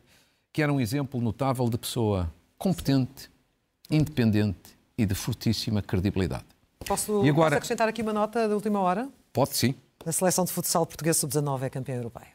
que 0.53 0.63
era 0.63 0.73
um 0.73 0.81
exemplo 0.81 1.21
notável 1.21 1.69
de 1.69 1.77
pessoa 1.77 2.31
competente, 2.65 3.31
independente 3.91 4.79
e 4.97 5.05
de 5.05 5.15
fortíssima 5.15 5.83
credibilidade. 5.83 6.47
Posso, 6.87 7.23
e 7.23 7.29
agora, 7.29 7.51
posso 7.51 7.57
acrescentar 7.59 7.87
aqui 7.87 8.01
uma 8.01 8.15
nota 8.15 8.49
da 8.49 8.55
última 8.55 8.81
hora? 8.81 9.07
Pode 9.35 9.55
sim. 9.55 9.75
A 10.07 10.11
seleção 10.11 10.47
de 10.47 10.53
futsal 10.53 10.87
português 10.87 11.19
sub-19 11.19 11.63
é 11.63 11.69
campeã 11.69 11.97
europeia. 11.97 12.33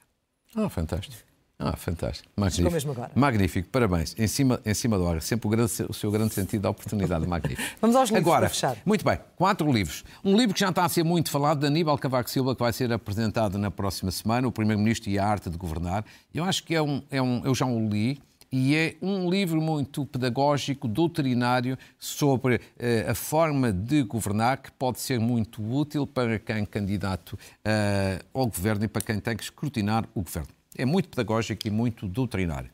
Ah, 0.55 0.69
fantástico. 0.69 1.15
Ah, 1.57 1.75
fantástico. 1.75 2.29
Magnífico. 2.37 2.71
mesmo 2.71 2.91
agora. 2.91 3.11
Magnífico, 3.15 3.69
parabéns. 3.69 4.15
Em 4.19 4.27
cima, 4.27 4.61
em 4.63 4.73
cima 4.75 4.99
da 4.99 5.03
hora. 5.03 5.19
Sempre 5.19 5.47
o, 5.47 5.49
grande, 5.49 5.71
o 5.89 5.93
seu 5.95 6.11
grande 6.11 6.31
sentido 6.35 6.61
da 6.61 6.69
oportunidade. 6.69 7.25
Magnífico. 7.27 7.67
Vamos 7.81 7.95
aos 7.95 8.09
livros 8.09 8.27
agora, 8.27 8.41
para 8.41 8.49
fechar. 8.49 8.77
Muito 8.85 9.03
bem, 9.03 9.19
quatro 9.35 9.71
livros. 9.71 10.05
Um 10.23 10.37
livro 10.37 10.53
que 10.53 10.59
já 10.59 10.69
está 10.69 10.85
a 10.85 10.89
ser 10.89 11.03
muito 11.03 11.31
falado, 11.31 11.59
de 11.59 11.65
Aníbal 11.65 11.97
Cavaco 11.97 12.29
Silva, 12.29 12.55
que 12.55 12.61
vai 12.61 12.71
ser 12.71 12.93
apresentado 12.93 13.57
na 13.57 13.71
próxima 13.71 14.11
semana, 14.11 14.47
O 14.47 14.51
Primeiro-Ministro 14.51 15.09
e 15.09 15.17
a 15.17 15.25
Arte 15.25 15.49
de 15.49 15.57
Governar. 15.57 16.05
Eu 16.31 16.43
acho 16.43 16.63
que 16.63 16.75
é 16.75 16.81
um, 16.81 17.01
é 17.09 17.19
um. 17.19 17.43
Eu 17.43 17.55
já 17.55 17.65
o 17.65 17.89
li 17.89 18.21
e 18.51 18.75
é 18.75 18.95
um 19.01 19.29
livro 19.29 19.61
muito 19.61 20.05
pedagógico, 20.05 20.87
doutrinário, 20.87 21.77
sobre 21.97 22.59
eh, 22.77 23.05
a 23.07 23.13
forma 23.13 23.71
de 23.71 24.03
governar 24.03 24.57
que 24.57 24.71
pode 24.71 24.99
ser 24.99 25.19
muito 25.19 25.61
útil 25.61 26.07
para 26.07 26.39
quem 26.39 26.57
é 26.57 26.65
candidato 26.65 27.37
eh, 27.63 28.19
ao 28.33 28.47
governo 28.47 28.85
e 28.85 28.87
para 28.87 29.01
quem 29.01 29.19
tem 29.19 29.37
que 29.37 29.43
escrutinar 29.43 30.05
o 30.15 30.21
governo. 30.21 30.49
É 30.75 30.85
muito 30.85 31.09
pedagógico 31.09 31.67
e 31.67 31.71
muito 31.71 32.07
doutrinário. 32.07 32.71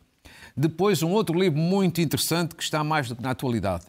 Depois, 0.56 1.04
um 1.04 1.12
outro 1.12 1.38
livro 1.38 1.60
muito 1.60 2.00
interessante 2.00 2.56
que 2.56 2.64
está 2.64 2.84
mais 2.84 3.10
do 3.10 3.16
que 3.16 3.22
na 3.22 3.32
atualidade, 3.32 3.86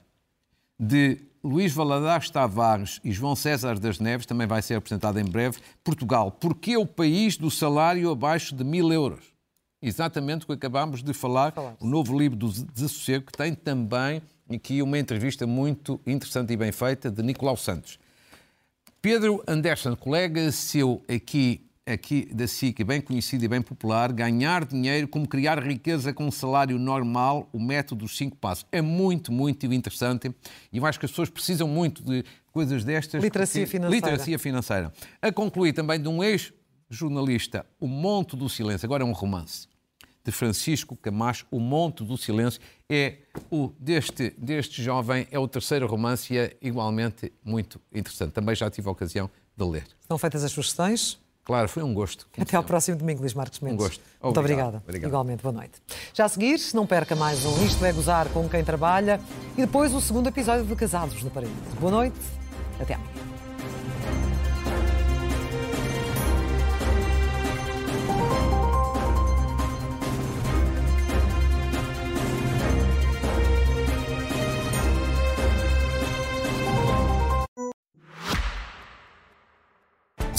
de 0.79 1.21
Luís 1.43 1.73
Valadares 1.73 2.29
Tavares 2.29 3.01
e 3.05 3.13
João 3.13 3.37
César 3.37 3.79
das 3.79 4.01
Neves, 4.01 4.27
também 4.27 4.49
vai 4.49 4.61
ser 4.61 4.75
apresentado 4.75 5.21
em 5.21 5.25
breve. 5.25 5.59
Portugal, 5.85 6.33
porquê 6.33 6.77
o 6.77 6.85
país 6.85 7.37
do 7.37 7.51
salário 7.51 8.11
abaixo 8.11 8.55
de 8.55 8.65
mil 8.65 8.93
euros? 8.93 9.36
Exatamente 9.81 10.45
o 10.45 10.47
que 10.49 10.53
acabámos 10.55 11.03
de 11.03 11.13
falar, 11.13 11.53
o 11.81 11.87
novo 11.87 12.19
livro 12.19 12.37
do 12.37 12.49
Desassossego, 12.49 13.27
que 13.27 13.33
tem 13.33 13.55
também 13.55 14.23
aqui 14.49 14.81
uma 14.83 14.99
entrevista 14.99 15.47
muito 15.47 16.01
interessante 16.07 16.53
e 16.53 16.57
bem 16.57 16.73
feita 16.73 17.11
de 17.11 17.23
Nicolau 17.23 17.57
Santos. 17.57 17.99
Pedro 19.03 19.43
Anderson, 19.47 19.95
colega 19.95 20.51
seu 20.51 21.03
aqui, 21.09 21.65
aqui 21.87 22.29
da 22.33 22.49
SIC, 22.49 22.83
bem 22.83 23.01
conhecido 23.01 23.45
e 23.45 23.49
bem 23.49 23.63
popular, 23.63 24.13
ganhar 24.13 24.65
dinheiro, 24.65 25.07
como 25.07 25.29
criar 25.29 25.63
riqueza 25.63 26.13
com 26.13 26.27
um 26.27 26.31
salário 26.31 26.79
normal, 26.79 27.49
o 27.53 27.61
método 27.61 28.05
dos 28.05 28.17
cinco 28.17 28.37
passos. 28.37 28.67
É 28.73 28.81
muito, 28.81 29.31
muito 29.31 29.67
interessante 29.67 30.35
e 30.73 30.79
eu 30.79 30.87
acho 30.87 30.99
que 30.99 31.07
as 31.07 31.13
pessoas 31.13 31.31
precisam 31.31 31.69
muito 31.69 32.03
de 32.03 32.25
coisas 32.53 32.83
destas. 32.83 33.23
Literacia 33.23 33.67
financeira. 33.67 33.95
Literacia 33.95 34.39
financeira. 34.39 34.93
A 35.23 35.31
concluir 35.31 35.73
também 35.73 36.01
de 36.01 36.09
um 36.09 36.25
ex-jornalista, 36.91 37.67
O 37.81 37.87
Monte 37.87 38.37
do 38.37 38.49
Silêncio, 38.49 38.87
agora 38.87 39.03
é 39.03 39.07
um 39.07 39.13
romance 39.13 39.69
de 40.25 40.33
Francisco 40.33 40.97
Camacho, 40.97 41.47
O 41.53 41.61
Monte 41.61 42.03
do 42.03 42.17
Silêncio, 42.17 42.61
é 42.89 43.19
o 43.49 43.73
deste, 43.79 44.31
deste 44.37 44.83
jovem, 44.83 45.27
é 45.31 45.39
o 45.39 45.47
terceiro 45.47 45.87
romance 45.87 46.35
e 46.35 46.39
é 46.39 46.57
igualmente 46.61 47.33
muito 47.45 47.81
interessante. 47.95 48.33
Também 48.33 48.57
já 48.57 48.69
tive 48.69 48.89
a 48.89 48.91
ocasião 48.91 49.31
de 49.57 49.65
ler. 49.65 49.87
Estão 50.01 50.19
feitas 50.19 50.43
as 50.43 50.51
sugestões? 50.51 51.17
Claro, 51.45 51.69
foi 51.69 51.85
um 51.85 51.95
gosto. 51.95 52.27
Até 52.37 52.57
ao 52.57 52.65
próximo 52.65 52.97
domingo, 52.99 53.21
Luís 53.21 53.35
Marcos 53.35 53.61
Mendes. 53.61 53.79
Um 53.79 53.85
gosto. 53.85 54.03
Muito 54.21 54.41
obrigada. 54.41 54.83
Obrigado. 54.83 55.09
Igualmente, 55.11 55.45
boa 55.45 55.53
noite. 55.53 55.81
Já 56.13 56.25
a 56.25 56.29
seguir, 56.29 56.59
não 56.75 56.85
perca 56.85 57.15
mais 57.15 57.45
um 57.45 57.65
Isto 57.65 57.85
é 57.85 57.93
Gozar 57.93 58.29
com 58.31 58.49
quem 58.49 58.65
trabalha 58.65 59.21
e 59.57 59.61
depois 59.61 59.95
o 59.95 60.01
segundo 60.01 60.29
episódio 60.29 60.65
de 60.67 60.75
Casados 60.75 61.23
no 61.23 61.31
Paraíso. 61.31 61.55
Boa 61.79 61.93
noite, 61.93 62.19
até 62.81 62.95
amanhã. 62.95 63.26